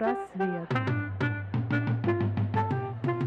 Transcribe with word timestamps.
Психпросвет. 0.00 0.66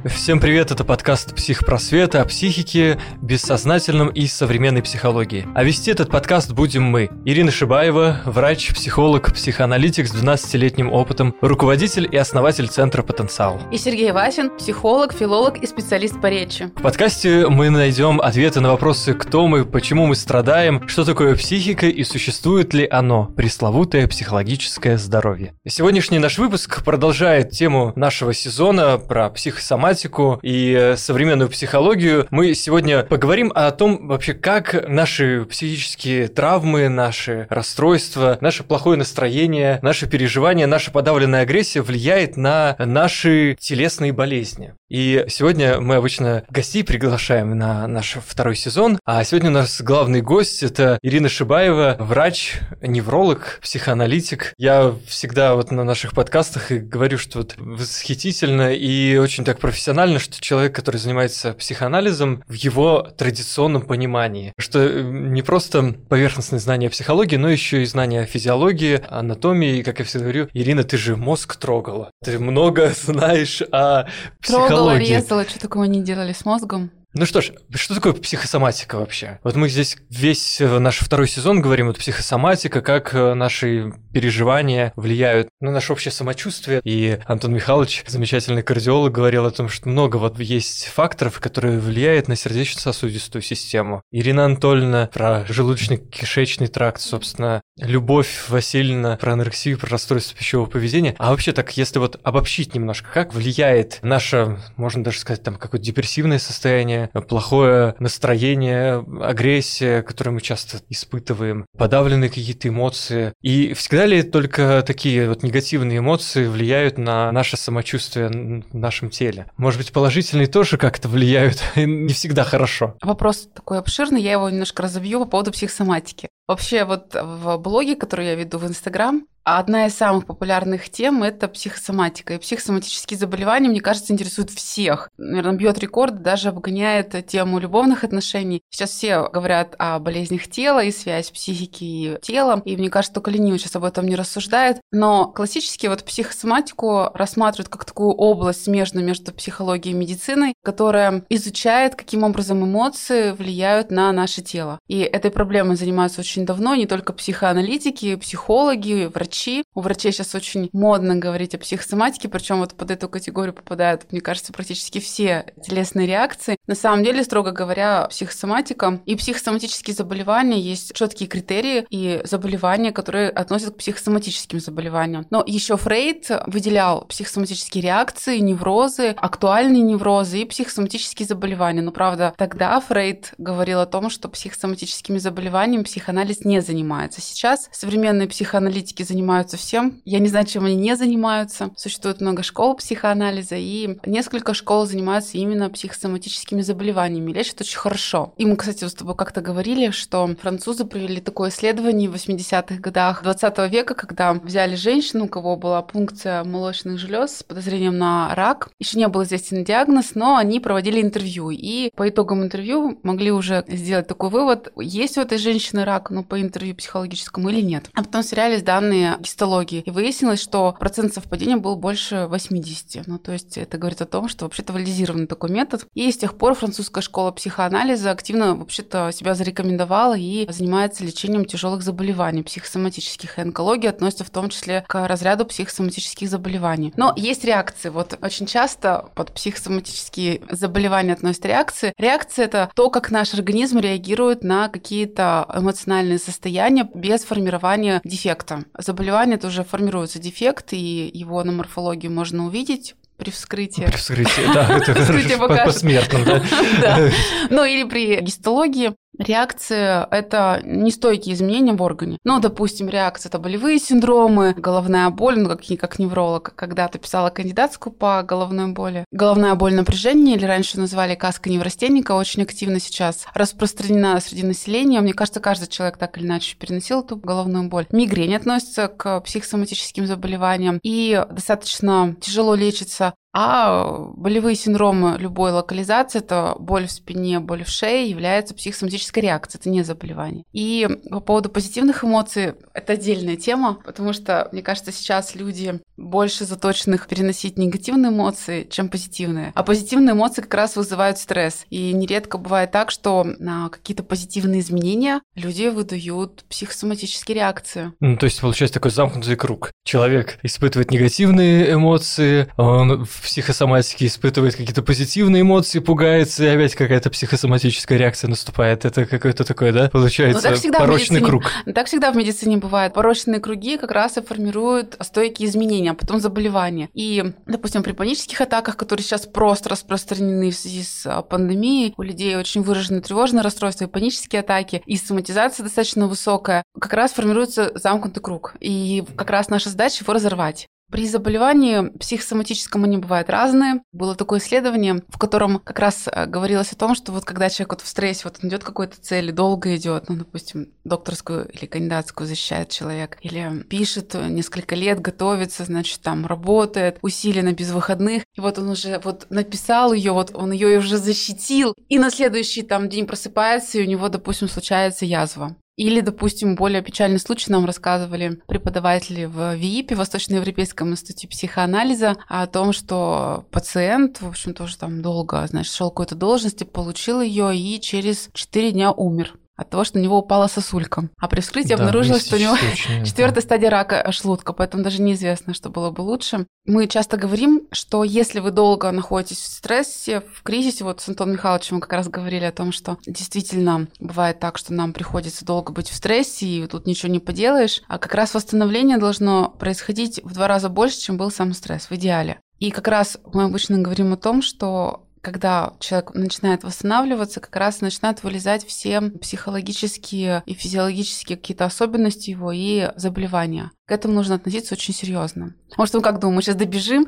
Всем 0.06 0.40
привет, 0.40 0.72
это 0.72 0.84
подкаст 0.84 1.36
«Психпросвет» 1.36 2.16
о 2.16 2.26
психике, 2.26 3.00
бессознательном 3.22 4.10
и 4.10 4.26
современной 4.26 4.82
психологии. 4.82 5.48
А 5.54 5.64
вести 5.64 5.92
этот 5.92 6.10
подкаст 6.10 6.52
будем 6.52 6.84
мы. 6.84 7.10
Ирина 7.26 7.52
Шибаева, 7.52 8.18
врач, 8.26 8.74
психолог, 8.74 9.32
психоаналитик 9.34 10.08
с 10.08 10.14
12-летним 10.14 10.92
опытом, 10.92 11.34
руководитель 11.40 12.06
и 12.12 12.18
основатель 12.18 12.68
Центра 12.68 13.02
«Потенциал». 13.02 13.62
И 13.72 13.78
Сергей 13.78 14.12
Васин, 14.12 14.50
психолог, 14.58 15.14
филолог 15.14 15.58
и 15.58 15.66
специалист 15.66 16.20
по 16.20 16.28
речи. 16.28 16.66
В 16.76 16.82
подкасте 16.82 17.48
мы 17.48 17.70
найдем 17.70 18.20
ответы 18.20 18.60
на 18.60 18.72
вопросы 18.72 19.14
«Кто 19.14 19.48
мы?», 19.48 19.64
«Почему 19.64 20.06
мы 20.06 20.18
страдаем?», 20.18 20.86
«Что 20.90 21.06
такое 21.06 21.38
психика?» 21.38 21.86
и 21.86 22.04
«Существует 22.04 22.74
ли 22.74 22.86
оно?» 22.92 23.28
Пресловутое 23.38 24.06
психологическое 24.08 24.98
здоровье. 24.98 25.54
Сегодняшний 25.66 26.20
наш 26.20 26.38
выпуск 26.38 26.84
продолжает 26.84 27.52
тему 27.52 27.94
нашего 27.96 28.34
сезона 28.34 28.98
про 28.98 29.30
психосоматику, 29.30 30.42
и 30.44 30.74
э, 30.78 30.98
современную 30.98 31.50
психологию. 31.50 32.28
Мы 32.32 32.54
сегодня 32.54 33.04
поговорим 33.04 33.50
о 33.56 33.72
том 33.72 34.10
вообще, 34.10 34.34
как 34.34 34.90
наши 34.90 35.46
психические 35.50 36.28
травмы, 36.28 36.90
наши 36.90 37.13
расстройства, 37.50 38.38
наше 38.42 38.64
плохое 38.64 38.98
настроение, 38.98 39.80
наши 39.82 40.08
переживания, 40.08 40.68
наша 40.68 40.92
подавленная 40.92 41.44
агрессия 41.44 41.82
влияет 41.82 42.38
на 42.38 42.76
наши 42.80 43.56
телесные 43.60 44.14
болезни. 44.14 44.74
И 44.90 45.26
сегодня 45.28 45.80
мы 45.80 45.96
обычно 45.96 46.44
гостей 46.50 46.84
приглашаем 46.84 47.58
на 47.58 47.88
наш 47.88 48.18
второй 48.26 48.56
сезон, 48.56 49.00
а 49.06 49.24
сегодня 49.24 49.50
у 49.50 49.54
нас 49.54 49.82
главный 49.82 50.22
гость– 50.22 50.64
это 50.64 51.00
Ирина 51.02 51.30
Шибаева, 51.30 51.98
врач, 52.00 52.60
невролог, 52.82 53.60
психоаналитик. 53.62 54.54
Я 54.58 54.94
всегда 55.08 55.56
вот 55.56 55.72
на 55.72 55.84
наших 55.84 56.14
подкастах 56.14 56.72
и 56.72 56.78
говорю, 56.78 57.18
что 57.18 57.40
вот 57.40 57.56
восхитительно 57.58 58.74
и 58.74 59.18
очень 59.18 59.44
так 59.44 59.60
профессионально 59.60 60.20
что 60.20 60.42
человек, 60.42 60.76
который 60.76 60.98
занимается 60.98 61.54
психоанализом, 61.54 62.44
в 62.48 62.54
его 62.54 63.02
традиционном 63.18 63.84
понимании, 63.84 64.54
что 64.58 64.80
э, 64.80 65.02
не 65.02 65.42
просто 65.42 65.94
поверхностное 66.10 66.60
знание 66.60 66.90
психологии, 67.04 67.36
но 67.36 67.50
еще 67.50 67.82
и 67.82 67.86
знание 67.86 68.26
физиологии, 68.26 69.04
анатомии, 69.10 69.80
и, 69.80 69.84
как 69.84 70.00
я 70.00 70.06
всегда 70.06 70.24
говорю, 70.24 70.48
Ирина, 70.54 70.86
ты 70.86 70.98
же 70.98 71.18
мозг 71.18 71.58
трогала, 71.58 72.12
ты 72.24 72.40
много 72.40 72.94
знаешь 72.96 73.62
о 73.74 74.08
психологии. 74.40 74.68
Трогала, 74.70 74.98
резала, 74.98 75.44
что 75.44 75.60
такого 75.60 75.84
не 75.84 76.02
делали 76.02 76.32
с 76.32 76.46
мозгом? 76.46 76.92
Ну 77.16 77.28
что 77.28 77.42
ж, 77.42 77.52
что 77.76 77.94
такое 77.94 78.14
психосоматика 78.14 78.98
вообще? 78.98 79.40
Вот 79.44 79.56
мы 79.56 79.70
здесь 79.70 79.98
весь 80.10 80.60
э, 80.60 80.80
наш 80.80 80.98
второй 80.98 81.28
сезон 81.28 81.62
говорим, 81.62 81.86
вот 81.86 82.00
психосоматика, 82.00 82.82
как 82.82 83.14
э, 83.14 83.36
наши 83.36 83.94
переживания 84.12 84.94
влияют 84.96 85.50
на 85.62 85.70
наше 85.70 85.94
общее 85.94 86.12
самочувствие. 86.12 86.82
И 86.84 87.20
Антон 87.26 87.54
Михайлович, 87.54 88.04
замечательный 88.08 88.64
кардиолог, 88.64 89.14
говорил 89.14 89.46
о 89.46 89.52
том, 89.52 89.70
что 89.70 89.90
много 89.90 90.18
вот 90.18 90.40
есть 90.40 90.88
факторов, 90.88 91.40
которые 91.40 91.80
влияют 91.80 92.28
на 92.28 92.36
сердечно-сосудистую 92.36 93.44
систему. 93.44 94.02
Ирина 94.12 94.46
Анатольевна 94.46 95.12
про 95.14 95.46
желудочно-кишечный 95.48 96.68
тракт, 96.68 97.00
собственно, 97.00 97.62
Любовь 97.78 98.50
Васильевна 98.50 99.18
про 99.18 99.34
анорексию, 99.34 99.80
про 99.80 99.90
расстройство 99.90 100.38
пищевого 100.38 100.68
поведения. 100.68 101.16
А 101.18 101.32
вообще 101.32 101.54
так, 101.54 101.76
если 101.76 101.98
вот 101.98 102.20
обобщить 102.24 102.76
немножко, 102.76 103.10
как 103.12 103.34
влияет 103.34 103.98
наше, 104.04 104.60
можно 104.78 105.04
даже 105.04 105.18
сказать, 105.18 105.42
там 105.42 105.56
какое-то 105.56 105.84
депрессивное 105.84 106.38
состояние, 106.38 107.03
плохое 107.28 107.96
настроение, 108.00 109.06
агрессия, 109.22 110.02
которую 110.02 110.36
мы 110.36 110.42
часто 110.42 110.80
испытываем, 110.90 111.66
подавленные 111.78 112.30
какие-то 112.30 112.68
эмоции. 112.68 113.34
И 113.42 113.74
всегда 113.74 114.06
ли 114.06 114.24
только 114.24 114.84
такие 114.86 115.30
вот 115.30 115.44
негативные 115.44 116.00
эмоции 116.00 116.48
влияют 116.48 116.98
на 116.98 117.32
наше 117.32 117.58
самочувствие 117.58 118.30
в 118.72 118.78
нашем 118.78 119.10
теле? 119.10 119.48
Может 119.58 119.80
быть, 119.80 119.92
положительные 119.92 120.48
тоже 120.48 120.78
как-то 120.78 121.08
влияют? 121.08 121.64
Не 121.76 122.14
всегда 122.14 122.44
хорошо. 122.44 122.96
Вопрос 123.02 123.50
такой 123.54 123.80
обширный, 123.80 124.22
я 124.22 124.34
его 124.34 124.50
немножко 124.50 124.84
разобью 124.84 125.20
по 125.20 125.26
поводу 125.26 125.52
психосоматики. 125.52 126.30
Вообще 126.48 126.84
вот 126.84 127.16
в 127.16 127.58
блоге, 127.58 127.96
который 127.96 128.28
я 128.28 128.36
веду 128.36 128.58
в 128.58 128.68
Инстаграм, 128.68 129.26
Одна 129.46 129.88
из 129.88 129.96
самых 129.96 130.26
популярных 130.26 130.90
тем– 130.90 131.22
это 131.24 131.50
психосоматика. 131.50 132.36
И 132.36 132.38
психосоматические 132.38 133.18
заболевания, 133.18 133.68
мне 133.68 133.82
кажется, 133.82 134.14
интересуют 134.14 134.52
всех. 134.52 135.10
Наверное, 135.18 135.58
бьет 135.58 135.78
рекорд, 135.80 136.22
даже 136.22 136.48
обгоняет 136.48 137.28
тему 137.28 137.60
любовных 137.60 138.06
отношений. 138.06 138.62
Сейчас 138.70 138.92
все 138.92 139.28
говорят 139.28 139.76
о 139.80 140.00
болезнях 140.00 140.48
тела 140.48 140.82
и 140.86 140.92
связь 140.92 141.30
психики 141.30 141.84
и 141.84 142.18
тела. 142.22 142.62
И 142.64 142.78
мне 142.78 142.90
кажется, 142.90 143.16
только 143.16 143.32
ленивый 143.32 143.60
сейчас 143.60 143.76
об 143.76 143.84
этом 143.84 144.08
не 144.08 144.16
рассуждает. 144.16 144.80
Но 144.94 145.28
классически 145.28 145.88
вот 145.88 146.06
психосоматику 146.06 147.10
рассматривают 147.14 147.68
как 147.68 147.84
такую 147.84 148.12
область 148.12 148.64
смежную 148.64 149.06
между 149.06 149.34
психологией 149.34 149.94
и 149.94 150.00
медициной, 150.00 150.54
которая 150.64 151.26
изучает, 151.28 151.96
каким 151.96 152.24
образом 152.24 152.64
эмоции 152.64 153.32
влияют 153.32 153.92
на 153.92 154.10
наше 154.14 154.42
тело. 154.42 154.80
И 154.88 155.00
этой 155.00 155.32
проблемой 155.32 155.76
занимаются 155.76 156.22
очень 156.22 156.33
давно 156.38 156.76
не 156.76 156.86
только 156.86 157.14
психоаналитики, 157.14 158.16
психологи, 158.16 159.10
врачи. 159.14 159.64
У 159.74 159.82
врачей 159.82 160.12
сейчас 160.12 160.36
очень 160.36 160.70
модно 160.74 161.16
говорить 161.16 161.56
о 161.56 161.60
психосоматике, 161.60 162.30
причем 162.30 162.60
вот 162.60 162.74
под 162.74 162.92
эту 162.92 163.08
категорию 163.08 163.54
попадают, 163.54 164.12
мне 164.12 164.22
кажется, 164.22 164.54
практически 164.54 165.00
все 165.00 165.46
телесные 165.64 166.08
реакции. 166.08 166.58
На 166.68 166.76
самом 166.76 167.04
деле, 167.04 167.24
строго 167.24 167.52
говоря, 167.52 168.08
психосоматика 168.10 169.02
и 169.06 169.16
психосоматические 169.16 169.96
заболевания 169.96 170.60
есть 170.60 170.94
четкие 170.94 171.30
критерии 171.30 171.86
и 171.90 172.22
заболевания, 172.24 172.92
которые 172.92 173.30
относят 173.30 173.76
к 173.76 173.78
психосоматическим 173.78 174.60
заболеваниям. 174.60 175.26
Но 175.30 175.44
еще 175.46 175.78
Фрейд 175.78 176.30
выделял 176.48 177.06
психосоматические 177.06 177.84
реакции, 177.84 178.40
неврозы, 178.40 179.10
актуальные 179.10 179.84
неврозы 179.84 180.40
и 180.40 180.46
психосоматические 180.46 181.28
заболевания. 181.28 181.82
Но 181.82 181.92
правда, 181.92 182.34
тогда 182.38 182.80
Фрейд 182.80 183.34
говорил 183.38 183.80
о 183.80 183.86
том, 183.86 184.10
что 184.10 184.30
психосоматическими 184.30 185.18
заболеваниями 185.18 185.84
психоанализ 185.84 186.23
не 186.44 186.62
занимается. 186.62 187.22
Сейчас 187.22 187.70
современные 187.72 188.28
психоаналитики 188.28 189.04
занимаются 189.04 189.58
всем. 189.58 190.02
Я 190.06 190.20
не 190.20 190.28
знаю, 190.28 190.46
чем 190.46 190.66
они 190.66 190.76
не 190.76 190.96
занимаются. 190.96 191.72
Существует 191.78 192.22
много 192.22 192.44
школ 192.44 192.76
психоанализа, 192.76 193.56
и 193.56 193.98
несколько 194.06 194.54
школ 194.54 194.86
занимаются 194.86 195.38
именно 195.38 195.70
психосоматическими 195.70 196.62
заболеваниями. 196.62 197.32
Лечат 197.32 197.62
очень 197.62 197.78
хорошо. 197.78 198.34
И 198.38 198.46
мы, 198.46 198.56
кстати, 198.56 198.86
с 198.86 198.94
тобой 198.94 199.16
как-то 199.16 199.42
говорили, 199.42 199.92
что 199.92 200.36
французы 200.42 200.86
провели 200.86 201.22
такое 201.22 201.50
исследование 201.50 202.10
в 202.10 202.16
80-х 202.16 202.76
годах 202.76 203.24
20 203.24 203.72
века, 203.72 203.94
когда 203.94 204.34
взяли 204.34 204.76
женщину, 204.76 205.26
у 205.26 205.28
кого 205.28 205.56
была 205.56 205.82
пункция 205.82 206.44
молочных 206.44 207.00
желез 207.00 207.38
с 207.38 207.44
подозрением 207.44 207.98
на 207.98 208.34
рак. 208.36 208.70
Еще 208.80 208.98
не 208.98 209.08
был 209.08 209.24
известен 209.24 209.64
диагноз, 209.64 210.16
но 210.16 210.36
они 210.38 210.60
проводили 210.60 211.02
интервью. 211.02 211.50
И 211.52 211.92
по 211.96 212.10
итогам 212.10 212.44
интервью 212.44 213.00
могли 213.04 213.32
уже 213.32 213.64
сделать 213.68 214.08
такой 214.08 214.30
вывод, 214.30 214.72
есть 214.78 215.18
у 215.18 215.22
этой 215.22 215.38
женщины 215.38 215.84
рак, 215.86 216.10
ну, 216.14 216.24
по 216.24 216.42
интервью 216.42 216.76
психологическому 216.76 217.50
или 217.50 217.62
нет. 217.62 217.90
А 217.94 218.04
потом 218.04 218.24
сверялись 218.24 218.64
данные 218.64 219.18
гистологии. 219.20 219.82
И 219.82 219.92
выяснилось, 219.92 220.42
что 220.42 220.76
процент 220.80 221.14
совпадения 221.14 221.58
был 221.58 221.76
больше 221.76 222.28
80. 222.30 223.08
Ну, 223.08 223.18
то 223.18 223.32
есть 223.32 223.58
это 223.58 223.78
говорит 223.78 224.02
о 224.02 224.06
том, 224.06 224.30
что 224.30 224.46
вообще-то 224.46 224.74
валидизированный 224.74 225.28
такой 225.28 225.50
метод. 225.50 225.86
И 225.94 226.12
с 226.12 226.18
тех 226.18 226.38
пор 226.38 226.56
французская 226.56 227.02
школа 227.02 227.32
психоанализа 227.32 228.12
активно 228.12 228.56
вообще-то 228.56 229.12
себя 229.12 229.36
зарекомендовала 229.36 230.18
и 230.18 230.48
занимается 230.52 231.04
лечением 231.04 231.46
тяжелых 231.46 231.82
заболеваний 231.84 232.44
психосоматических. 232.44 233.38
И 233.38 233.42
онкология 233.42 233.90
относится 233.90 234.24
в 234.24 234.30
том 234.30 234.50
числе 234.50 234.86
к 234.88 235.08
разряду 235.08 235.46
психосоматических 235.46 236.30
заболеваний. 236.30 236.94
Но 236.96 237.14
есть 237.16 237.44
реакции. 237.44 237.90
Вот 237.90 238.18
очень 238.22 238.46
часто 238.46 239.10
под 239.16 239.34
психосоматические 239.34 240.42
заболевания 240.50 241.14
относят 241.14 241.46
реакции. 241.46 241.94
Реакция– 241.98 242.46
это 242.46 242.72
то, 242.76 242.90
как 242.90 243.12
наш 243.12 243.34
организм 243.34 243.80
реагирует 243.80 244.44
на 244.44 244.70
какие-то 244.70 245.48
эмоциональные 245.54 246.03
состояния 246.18 246.90
без 246.94 247.24
формирования 247.24 248.02
дефекта 248.04 248.66
заболевание 248.78 249.38
тоже 249.38 249.64
формируется 249.64 250.20
дефект, 250.20 250.74
и 250.74 251.10
его 251.14 251.44
на 251.44 251.52
морфологию 251.52 252.12
можно 252.12 252.46
увидеть 252.46 252.96
при 253.18 253.30
вскрытии. 253.32 253.86
При 253.86 253.96
вскрытии, 253.96 254.54
да, 254.54 254.78
это 254.78 254.94
посмертно, 255.66 256.44
да. 256.82 257.10
Ну 257.50 257.64
или 257.64 257.84
при 257.84 258.20
гистологии 258.22 258.94
Реакция– 259.18 260.08
это 260.12 260.62
нестойкие 260.64 261.36
изменения 261.36 261.74
в 261.74 261.82
органе. 261.82 262.18
Ну, 262.24 262.40
допустим, 262.40 262.90
реакция– 262.90 263.30
это 263.30 263.40
болевые 263.40 263.80
синдромы, 263.80 264.54
головная 264.58 265.10
боль, 265.10 265.40
ну, 265.40 265.50
как, 265.50 265.62
как 265.80 266.00
невролог, 266.00 266.54
когда-то 266.56 266.98
писала 266.98 267.30
кандидатскую 267.30 267.94
по 267.94 268.24
головной 268.24 268.74
боли. 268.74 269.06
Головная 269.12 269.56
боль 269.56 269.76
напряжения, 269.76 270.36
или 270.36 270.46
раньше 270.46 270.80
называли 270.80 271.16
каска 271.16 271.50
неврастенника, 271.50 272.14
очень 272.14 272.44
активно 272.44 272.80
сейчас 272.80 273.26
распространена 273.34 274.20
среди 274.20 274.44
населения. 274.44 275.02
Мне 275.02 275.14
кажется, 275.14 275.40
каждый 275.40 275.68
человек 275.68 275.98
так 275.98 276.18
или 276.18 276.26
иначе 276.26 276.56
переносил 276.58 277.02
эту 277.02 277.16
головную 277.16 277.70
боль. 277.70 277.86
Мигрень 277.92 278.36
относится 278.36 278.88
к 278.88 279.22
психосоматическим 279.22 280.08
заболеваниям 280.08 280.80
и 280.84 281.24
достаточно 281.30 282.16
тяжело 282.20 282.56
лечится 282.56 283.14
А 283.34 284.12
болевые 284.16 284.56
синдромы 284.56 285.18
любой 285.18 285.52
локализации, 285.52 286.20
это 286.20 286.56
боль 286.60 286.88
в 286.88 286.92
спине, 286.92 287.40
боль 287.40 287.64
в 287.64 287.70
шее, 287.70 288.10
является 288.10 288.54
психосоматической 288.54 289.24
реакцией, 289.24 289.60
это 289.60 289.70
не 289.70 289.84
заболевание. 289.84 290.46
И 290.54 290.88
по 291.10 291.20
поводу 291.20 291.50
позитивных 291.50 292.04
эмоций, 292.04 292.54
это 292.74 292.94
отдельная 292.94 293.36
тема, 293.36 293.80
потому 293.86 294.14
что, 294.14 294.50
мне 294.52 294.62
кажется, 294.62 294.92
сейчас 294.92 295.36
люди 295.36 295.82
больше 295.98 296.46
заточенных 296.46 297.08
переносить 297.08 297.58
негативные 297.58 298.12
эмоции, 298.12 298.68
чем 298.70 298.90
позитивные. 298.90 299.52
А 299.56 299.64
позитивные 299.64 300.14
эмоции 300.14 300.42
как 300.42 300.54
раз 300.54 300.76
вызывают 300.76 301.18
стресс. 301.18 301.66
И 301.70 301.92
нередко 301.94 302.38
бывает 302.38 302.72
так, 302.72 302.92
что 302.92 303.26
на 303.40 303.70
какие-то 303.70 304.04
позитивные 304.04 304.62
изменения 304.62 305.22
люди 305.36 305.68
выдают 305.68 306.44
психосоматические 306.50 307.36
реакции. 307.36 307.94
Ну, 308.00 308.18
то 308.18 308.26
есть 308.26 308.42
получается 308.42 308.76
такой 308.76 308.92
замкнутый 308.92 309.36
круг. 309.36 309.72
Человек 309.86 310.38
испытывает 310.44 310.92
негативные 310.92 311.74
эмоции, 311.74 312.48
он 312.58 313.06
психосоматике 313.24 314.08
испытывает 314.08 314.56
какие-то 314.56 314.82
позитивные 314.82 315.42
эмоции, 315.42 315.80
пугается, 315.80 316.44
и 316.44 316.48
опять 316.48 316.76
какая-то 316.76 317.10
психосоматическая 317.10 317.98
реакция 317.98 318.30
наступает. 318.30 318.86
Это 318.86 319.06
какой-то 319.06 319.44
такой, 319.44 319.72
да, 319.72 319.90
получается, 319.90 320.50
ну, 320.50 320.56
так 320.56 320.78
порочный 320.80 321.18
медицине, 321.18 321.28
круг. 321.28 321.44
Так 321.74 321.88
всегда 321.88 322.12
в 322.12 322.16
медицине 322.16 322.58
бывает. 322.58 322.94
Порочные 322.94 323.40
круги 323.40 323.78
как 323.78 323.92
раз 323.92 324.18
и 324.18 324.22
формируют 324.22 324.96
стойкие 325.00 325.50
изменения, 325.50 325.92
а 325.92 325.94
потом 325.94 326.20
заболевания. 326.20 326.90
И, 326.94 327.24
допустим, 327.46 327.84
при 327.84 327.92
панических 327.94 328.40
атаках, 328.42 328.78
которые 328.78 329.04
сейчас 329.04 329.26
просто 329.26 329.70
распространены 329.70 330.52
в 330.52 330.56
связи 330.56 330.84
с 330.84 331.06
а, 331.06 331.22
пандемией, 331.22 331.94
у 331.98 332.02
людей 332.02 332.36
очень 332.36 332.62
выражены 332.62 333.02
тревожные 333.02 333.42
расстройства 333.42 333.86
и 333.86 333.88
панические 333.88 334.42
атаки, 334.42 334.82
и 334.86 334.98
соматизация 334.98 335.64
достаточно 335.64 336.08
высокая, 336.08 336.64
как 336.80 336.94
раз 336.94 337.14
формируется 337.14 337.72
замкнутый 337.76 338.22
круг. 338.22 338.56
И 338.60 339.04
как 339.16 339.30
раз 339.30 339.50
наша 339.50 339.70
задача 339.70 340.04
его 340.04 340.14
разорвать. 340.14 340.68
При 340.94 341.08
заболевании 341.08 341.90
психосоматическом 341.98 342.84
они 342.84 343.00
бывают 343.00 343.28
разные. 343.28 343.82
Было 343.94 344.14
такое 344.14 344.40
исследование, 344.40 345.02
в 345.10 345.18
котором 345.18 345.58
как 345.58 345.80
раз 345.80 346.06
э, 346.06 346.28
говорилось 346.28 346.72
о 346.72 346.76
том, 346.76 346.94
что 346.94 347.12
вот 347.12 347.26
когда 347.26 347.50
человек 347.50 347.72
вот 347.72 347.82
в 347.82 347.88
стрессе, 347.88 348.22
вот 348.26 348.38
он 348.44 348.50
идет 348.50 348.64
какой-то 348.64 349.02
цели, 349.02 349.32
долго 349.32 349.76
идет, 349.76 350.08
ну, 350.08 350.18
допустим, 350.18 350.68
докторскую 350.84 351.50
или 351.50 351.66
кандидатскую 351.66 352.28
защищает 352.28 352.70
человек, 352.70 353.18
или 353.22 353.64
пишет 353.68 354.14
несколько 354.14 354.76
лет, 354.76 355.02
готовится, 355.02 355.66
значит, 355.66 356.00
там 356.02 356.28
работает, 356.28 357.00
усиленно, 357.02 357.54
без 357.54 357.72
выходных, 357.72 358.22
и 358.36 358.42
вот 358.42 358.60
он 358.60 358.70
уже 358.70 359.02
вот 359.04 359.26
написал 359.32 359.94
ее, 359.94 360.12
вот 360.12 360.30
он 360.36 360.52
ее 360.52 360.78
уже 360.78 361.00
защитил, 361.00 361.74
и 361.90 361.98
на 361.98 362.12
следующий 362.12 362.62
там 362.62 362.88
день 362.88 363.08
просыпается, 363.08 363.80
и 363.80 363.84
у 363.84 363.90
него, 363.90 364.10
допустим, 364.10 364.48
случается 364.48 365.06
язва. 365.06 365.56
Или, 365.76 366.02
допустим, 366.02 366.56
более 366.56 366.84
печальный 366.84 367.20
случай 367.20 367.52
нам 367.52 367.66
рассказывали 367.66 368.42
преподаватели 368.48 369.26
в 369.26 369.56
ВИИПе, 369.56 369.96
Восточноевропейском 369.96 370.92
институте 370.92 371.28
психоанализа, 371.28 372.18
о 372.28 372.46
том, 372.46 372.74
что 372.74 373.46
пациент, 373.52 374.22
в 374.22 374.28
общем, 374.28 374.54
тоже 374.54 374.78
там 374.78 375.02
долго, 375.02 375.46
значит, 375.48 375.74
шел 375.74 375.90
какой-то 375.90 376.16
должности, 376.16 376.64
получил 376.64 377.22
ее 377.22 377.56
и 377.58 377.80
через 377.82 378.30
4 378.34 378.72
дня 378.72 378.92
умер 378.92 379.36
от 379.56 379.70
того, 379.70 379.84
что 379.84 380.00
у 380.00 380.02
него 380.02 380.18
упала 380.20 380.48
сосулька. 380.48 381.10
А 381.20 381.28
при 381.28 381.42
вскрытии 381.42 381.70
да, 381.70 381.76
обнаружилось, 381.76 382.26
что 382.26 382.36
у 382.36 382.40
него 382.40 382.58
четвертая 383.06 383.42
стадия 383.42 383.70
рака 383.70 384.12
шлутка, 384.12 384.54
поэтому 384.54 384.84
даже 384.84 385.02
неизвестно, 385.02 385.54
что 385.54 385.70
было 385.70 385.92
бы 385.92 386.02
лучше. 386.02 386.48
Мы 386.66 386.88
часто 386.88 387.18
говорим, 387.18 387.68
что 387.72 388.04
если 388.04 388.40
вы 388.40 388.52
долго 388.52 388.92
находитесь 388.92 389.38
в 389.38 389.46
стрессе, 389.46 390.22
в 390.22 390.44
кризисе, 390.44 390.84
вот 390.84 391.02
с 391.02 391.10
Антоном 391.10 391.34
Михайловичем 391.34 391.76
мы 391.76 391.82
как 391.82 391.94
раз 391.94 392.08
говорили 392.08 392.46
о 392.46 392.52
том, 392.52 392.72
что 392.72 392.98
действительно 393.06 393.88
бывает 394.00 394.40
так, 394.40 394.58
что 394.58 394.74
нам 394.74 394.94
приходится 394.94 395.46
долго 395.46 395.72
быть 395.72 395.90
в 395.90 395.96
стрессе, 395.96 396.46
и 396.46 396.68
тут 396.68 396.88
ничего 396.88 397.12
не 397.12 397.20
поделаешь, 397.20 397.82
а 397.88 398.00
как 398.00 398.14
раз 398.16 398.34
восстановление 398.34 398.98
должно 398.98 399.50
происходить 399.50 400.22
в 400.24 400.34
два 400.34 400.48
раза 400.48 400.70
больше, 400.70 401.00
чем 401.00 401.18
был 401.18 401.32
сам 401.32 401.54
стресс 401.54 401.90
в 401.90 401.92
идеале. 401.94 402.40
И 402.60 402.72
как 402.72 402.88
раз 402.88 403.18
мы 403.34 403.44
обычно 403.44 403.80
говорим 403.80 404.14
о 404.14 404.18
том, 404.18 404.42
что 404.42 405.03
когда 405.24 405.74
человек 405.80 406.14
начинает 406.14 406.64
восстанавливаться, 406.64 407.40
как 407.40 407.56
раз 407.56 407.80
начинают 407.80 408.22
вылезать 408.24 408.68
все 408.68 409.00
психологические 409.02 410.44
и 410.46 410.54
физиологические 410.54 411.38
какие-то 411.38 411.64
особенности 411.66 412.32
его 412.32 412.52
и 412.52 412.92
заболевания. 412.98 413.72
К 413.86 413.92
этому 413.92 414.14
нужно 414.14 414.36
относиться 414.36 414.76
очень 414.76 414.94
серьезно. 414.94 415.56
Может, 415.76 415.96
мы 415.96 416.02
как 416.02 416.20
думаем, 416.20 416.38
мы 416.38 416.42
сейчас 416.42 416.56
добежим, 416.56 417.06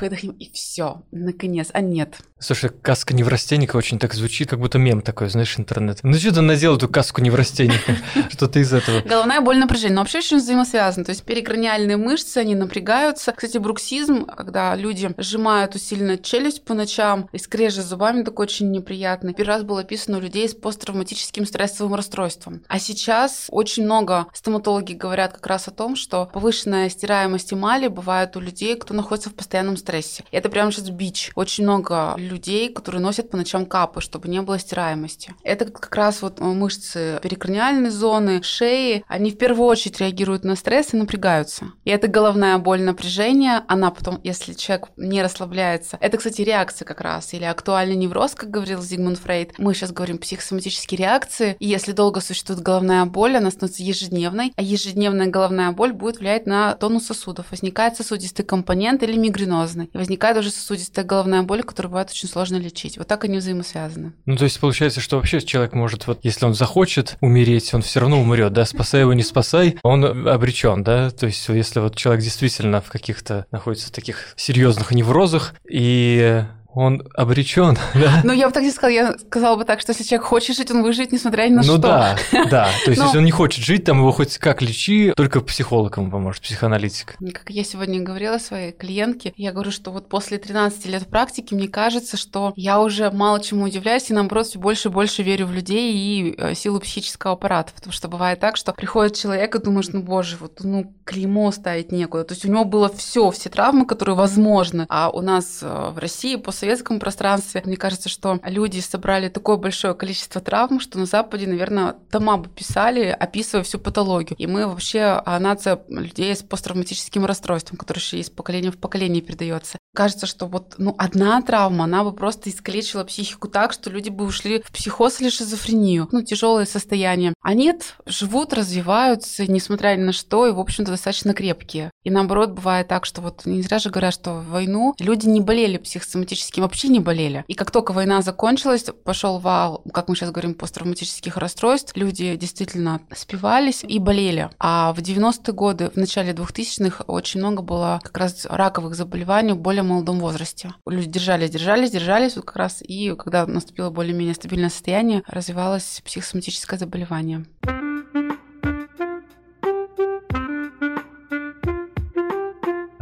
выдохнем, 0.00 0.32
и 0.32 0.52
все, 0.52 1.02
наконец. 1.10 1.70
А 1.72 1.80
нет. 1.80 2.18
Слушай, 2.38 2.70
каска 2.70 3.12
неврастенника 3.12 3.76
очень 3.76 3.98
так 3.98 4.14
звучит, 4.14 4.48
как 4.48 4.60
будто 4.60 4.78
мем 4.78 5.02
такой, 5.02 5.28
знаешь, 5.28 5.58
интернет. 5.58 5.98
Ну 6.02 6.14
что 6.14 6.34
ты 6.34 6.40
надел 6.40 6.76
эту 6.76 6.88
каску 6.88 7.20
неврастенника? 7.20 7.96
Что-то 8.30 8.60
из 8.60 8.72
этого. 8.72 9.02
Головная 9.02 9.40
боль, 9.40 9.58
напряжение. 9.58 9.94
Но 9.96 10.02
вообще 10.02 10.18
очень 10.18 10.38
взаимосвязано. 10.38 11.04
То 11.04 11.10
есть 11.10 11.24
перекраниальные 11.24 11.96
мышцы, 11.96 12.38
они 12.38 12.54
напрягаются. 12.54 13.32
Кстати, 13.32 13.58
бруксизм, 13.58 14.26
когда 14.26 14.74
люди 14.76 15.12
сжимают 15.18 15.74
усиленно 15.74 16.18
челюсть 16.18 16.64
по 16.64 16.74
ночам 16.74 17.28
и 17.32 17.38
скрежет 17.38 17.84
зубами, 17.84 18.22
такой 18.22 18.46
очень 18.46 18.70
неприятный. 18.70 19.34
Первый 19.34 19.50
раз 19.50 19.62
было 19.64 19.80
описано 19.80 20.18
у 20.18 20.20
людей 20.20 20.48
с 20.48 20.54
посттравматическим 20.54 21.46
стрессовым 21.46 21.94
расстройством. 21.94 22.62
А 22.68 22.78
сейчас 22.78 23.46
очень 23.48 23.84
много 23.84 24.26
стоматологи 24.32 24.94
говорят 24.94 25.34
как 25.34 25.46
раз 25.46 25.68
о 25.68 25.72
том, 25.80 25.96
что 25.96 26.28
повышенная 26.30 26.90
стираемость 26.90 27.54
эмали 27.54 27.88
бывает 27.88 28.36
у 28.36 28.40
людей, 28.40 28.76
кто 28.76 28.92
находится 28.92 29.30
в 29.30 29.34
постоянном 29.34 29.78
стрессе. 29.78 30.24
Это 30.30 30.50
прямо 30.50 30.70
сейчас 30.70 30.90
бич. 30.90 31.30
Очень 31.36 31.64
много 31.64 32.16
людей, 32.18 32.70
которые 32.70 33.00
носят 33.00 33.30
по 33.30 33.38
ночам 33.38 33.64
капы, 33.64 34.02
чтобы 34.02 34.28
не 34.28 34.42
было 34.42 34.58
стираемости. 34.58 35.34
Это 35.42 35.64
как 35.64 35.96
раз 35.96 36.20
вот 36.20 36.38
мышцы 36.38 37.18
перикраниальной 37.22 37.88
зоны, 37.88 38.42
шеи, 38.42 39.04
они 39.08 39.30
в 39.30 39.38
первую 39.38 39.68
очередь 39.68 40.00
реагируют 40.00 40.44
на 40.44 40.54
стресс 40.54 40.92
и 40.92 40.98
напрягаются. 40.98 41.72
И 41.86 41.90
это 41.90 42.08
головная 42.08 42.58
боль, 42.58 42.82
напряжение, 42.82 43.62
она 43.66 43.90
потом, 43.90 44.20
если 44.22 44.52
человек 44.52 44.88
не 44.98 45.22
расслабляется, 45.22 45.96
это, 46.02 46.18
кстати, 46.18 46.42
реакция 46.42 46.84
как 46.84 47.00
раз, 47.00 47.32
или 47.32 47.44
актуальный 47.44 47.96
невроз, 47.96 48.34
как 48.34 48.50
говорил 48.50 48.82
Зигмунд 48.82 49.18
Фрейд. 49.18 49.58
Мы 49.58 49.72
сейчас 49.72 49.92
говорим 49.92 50.18
психосоматические 50.18 50.98
реакции, 50.98 51.56
и 51.58 51.66
если 51.66 51.92
долго 51.92 52.20
существует 52.20 52.60
головная 52.60 53.06
боль, 53.06 53.38
она 53.38 53.50
становится 53.50 53.82
ежедневной, 53.82 54.52
а 54.56 54.62
ежедневная 54.62 55.28
головная 55.28 55.69
боль 55.72 55.92
будет 55.92 56.20
влиять 56.20 56.46
на 56.46 56.74
тонус 56.74 57.06
сосудов. 57.06 57.50
Возникает 57.50 57.96
сосудистый 57.96 58.44
компонент 58.44 59.02
или 59.02 59.16
мигренозный. 59.16 59.90
И 59.92 59.96
возникает 59.96 60.36
уже 60.36 60.50
сосудистая 60.50 61.04
головная 61.04 61.42
боль, 61.42 61.62
которую 61.62 61.90
бывает 61.90 62.10
очень 62.10 62.28
сложно 62.28 62.56
лечить. 62.56 62.98
Вот 62.98 63.06
так 63.06 63.24
они 63.24 63.38
взаимосвязаны. 63.38 64.12
Ну, 64.26 64.36
то 64.36 64.44
есть 64.44 64.60
получается, 64.60 65.00
что 65.00 65.16
вообще 65.16 65.40
человек 65.40 65.74
может, 65.74 66.06
вот 66.06 66.20
если 66.22 66.44
он 66.46 66.54
захочет 66.54 67.16
умереть, 67.20 67.72
он 67.74 67.82
все 67.82 68.00
равно 68.00 68.20
умрет, 68.20 68.52
да, 68.52 68.64
спасай 68.64 69.02
его, 69.02 69.12
не 69.12 69.22
спасай, 69.22 69.78
он 69.82 70.28
обречен, 70.28 70.82
да. 70.82 71.10
То 71.10 71.26
есть, 71.26 71.48
если 71.48 71.80
вот 71.80 71.96
человек 71.96 72.22
действительно 72.22 72.80
в 72.80 72.88
каких-то 72.88 73.46
находится 73.50 73.88
в 73.88 73.90
таких 73.90 74.34
серьезных 74.36 74.92
неврозах 74.92 75.54
и 75.68 76.44
он 76.74 77.02
обречен, 77.14 77.76
да? 77.94 78.20
Ну, 78.24 78.32
я 78.32 78.46
бы 78.46 78.52
так 78.52 78.62
не 78.62 78.70
сказала, 78.70 78.92
я 78.92 79.18
сказала 79.18 79.56
бы 79.56 79.64
так, 79.64 79.80
что 79.80 79.92
если 79.92 80.04
человек 80.04 80.26
хочет 80.26 80.56
жить, 80.56 80.70
он 80.70 80.82
выживет, 80.82 81.12
несмотря 81.12 81.48
ни 81.48 81.54
на 81.54 81.56
ну, 81.58 81.64
что. 81.64 81.72
Ну 81.74 81.78
да, 81.78 82.16
да, 82.50 82.68
то 82.84 82.90
есть 82.90 83.00
Но... 83.00 83.06
если 83.06 83.18
он 83.18 83.24
не 83.24 83.30
хочет 83.30 83.64
жить, 83.64 83.84
там 83.84 83.98
его 83.98 84.12
хоть 84.12 84.38
как 84.38 84.62
лечи, 84.62 85.12
только 85.16 85.40
психолог 85.40 85.96
ему 85.96 86.10
поможет, 86.10 86.42
психоаналитик. 86.42 87.16
Как 87.32 87.50
я 87.50 87.64
сегодня 87.64 88.00
говорила 88.00 88.38
своей 88.38 88.72
клиентке, 88.72 89.32
я 89.36 89.52
говорю, 89.52 89.70
что 89.70 89.90
вот 89.90 90.08
после 90.08 90.38
13 90.38 90.86
лет 90.86 91.06
практики 91.06 91.54
мне 91.54 91.68
кажется, 91.68 92.16
что 92.16 92.52
я 92.56 92.80
уже 92.80 93.10
мало 93.10 93.40
чему 93.40 93.64
удивляюсь 93.64 94.10
и 94.10 94.14
наоборот 94.14 94.46
все 94.46 94.58
больше 94.58 94.88
и 94.88 94.92
больше 94.92 95.22
верю 95.22 95.46
в 95.46 95.52
людей 95.52 95.92
и 95.94 96.34
э, 96.36 96.54
силу 96.54 96.80
психического 96.80 97.34
аппарата, 97.34 97.72
потому 97.74 97.92
что 97.92 98.08
бывает 98.08 98.40
так, 98.40 98.56
что 98.56 98.72
приходит 98.72 99.16
человек 99.16 99.54
и 99.54 99.62
думаешь, 99.62 99.88
ну 99.88 100.02
боже, 100.02 100.36
вот 100.40 100.60
ну 100.60 100.94
клеймо 101.04 101.50
ставить 101.50 101.92
некуда, 101.92 102.24
то 102.24 102.34
есть 102.34 102.44
у 102.44 102.48
него 102.48 102.64
было 102.64 102.88
все, 102.88 103.30
все 103.30 103.48
травмы, 103.48 103.86
которые 103.86 104.14
возможны, 104.14 104.86
а 104.88 105.10
у 105.10 105.20
нас 105.20 105.60
э, 105.62 105.90
в 105.90 105.98
России 105.98 106.36
после 106.36 106.59
постсоветском 106.60 107.00
пространстве. 107.00 107.62
Мне 107.64 107.76
кажется, 107.78 108.10
что 108.10 108.38
люди 108.44 108.80
собрали 108.80 109.30
такое 109.30 109.56
большое 109.56 109.94
количество 109.94 110.42
травм, 110.42 110.78
что 110.78 110.98
на 110.98 111.06
Западе, 111.06 111.46
наверное, 111.46 111.96
дома 112.12 112.36
бы 112.36 112.50
писали, 112.50 113.16
описывая 113.18 113.64
всю 113.64 113.78
патологию. 113.78 114.36
И 114.36 114.46
мы 114.46 114.66
вообще 114.66 115.22
а, 115.24 115.38
нация 115.40 115.80
людей 115.88 116.36
с 116.36 116.42
посттравматическим 116.42 117.24
расстройством, 117.24 117.78
который 117.78 117.98
еще 117.98 118.18
из 118.18 118.28
поколения 118.28 118.70
в 118.70 118.76
поколение 118.76 119.22
передается. 119.22 119.78
Кажется, 119.94 120.26
что 120.26 120.46
вот 120.46 120.74
ну, 120.76 120.94
одна 120.98 121.40
травма, 121.40 121.84
она 121.84 122.04
бы 122.04 122.12
просто 122.12 122.50
искалечила 122.50 123.04
психику 123.04 123.48
так, 123.48 123.72
что 123.72 123.88
люди 123.88 124.10
бы 124.10 124.24
ушли 124.24 124.60
в 124.60 124.70
психоз 124.70 125.20
или 125.20 125.30
шизофрению, 125.30 126.08
ну, 126.12 126.22
тяжелое 126.22 126.66
состояние. 126.66 127.32
А 127.42 127.54
нет, 127.54 127.96
живут, 128.04 128.52
развиваются, 128.52 129.50
несмотря 129.50 129.96
ни 129.96 130.02
на 130.02 130.12
что, 130.12 130.46
и, 130.46 130.52
в 130.52 130.60
общем-то, 130.60 130.90
достаточно 130.92 131.32
крепкие. 131.32 131.90
И 132.02 132.10
наоборот, 132.10 132.52
бывает 132.52 132.88
так, 132.88 133.04
что 133.04 133.20
вот 133.20 133.44
не 133.44 133.62
зря 133.62 133.78
же 133.78 133.90
говорят, 133.90 134.14
что 134.14 134.34
в 134.34 134.48
войну 134.48 134.94
люди 134.98 135.26
не 135.26 135.40
болели 135.40 135.76
психосоматическим, 135.76 136.62
вообще 136.62 136.88
не 136.88 137.00
болели. 137.00 137.44
И 137.46 137.54
как 137.54 137.70
только 137.70 137.92
война 137.92 138.22
закончилась, 138.22 138.86
пошел 139.04 139.38
вал, 139.38 139.82
как 139.92 140.08
мы 140.08 140.16
сейчас 140.16 140.30
говорим, 140.30 140.54
посттравматических 140.54 141.36
расстройств, 141.36 141.96
люди 141.96 142.36
действительно 142.36 143.02
спивались 143.14 143.84
и 143.84 143.98
болели. 143.98 144.50
А 144.58 144.92
в 144.94 144.98
90-е 144.98 145.52
годы, 145.52 145.90
в 145.90 145.96
начале 145.96 146.32
2000-х 146.32 147.04
очень 147.06 147.40
много 147.40 147.62
было 147.62 148.00
как 148.02 148.16
раз 148.16 148.46
раковых 148.48 148.94
заболеваний 148.94 149.52
в 149.52 149.58
более 149.58 149.82
молодом 149.82 150.20
возрасте. 150.20 150.74
Люди 150.86 151.08
держались, 151.08 151.50
держались, 151.50 151.90
держались, 151.90 152.36
вот 152.36 152.46
как 152.46 152.56
раз 152.56 152.82
и 152.82 153.14
когда 153.16 153.46
наступило 153.46 153.90
более-менее 153.90 154.34
стабильное 154.34 154.70
состояние, 154.70 155.22
развивалось 155.26 156.00
психосоматическое 156.04 156.78
заболевание. 156.78 157.44
А 157.66 157.79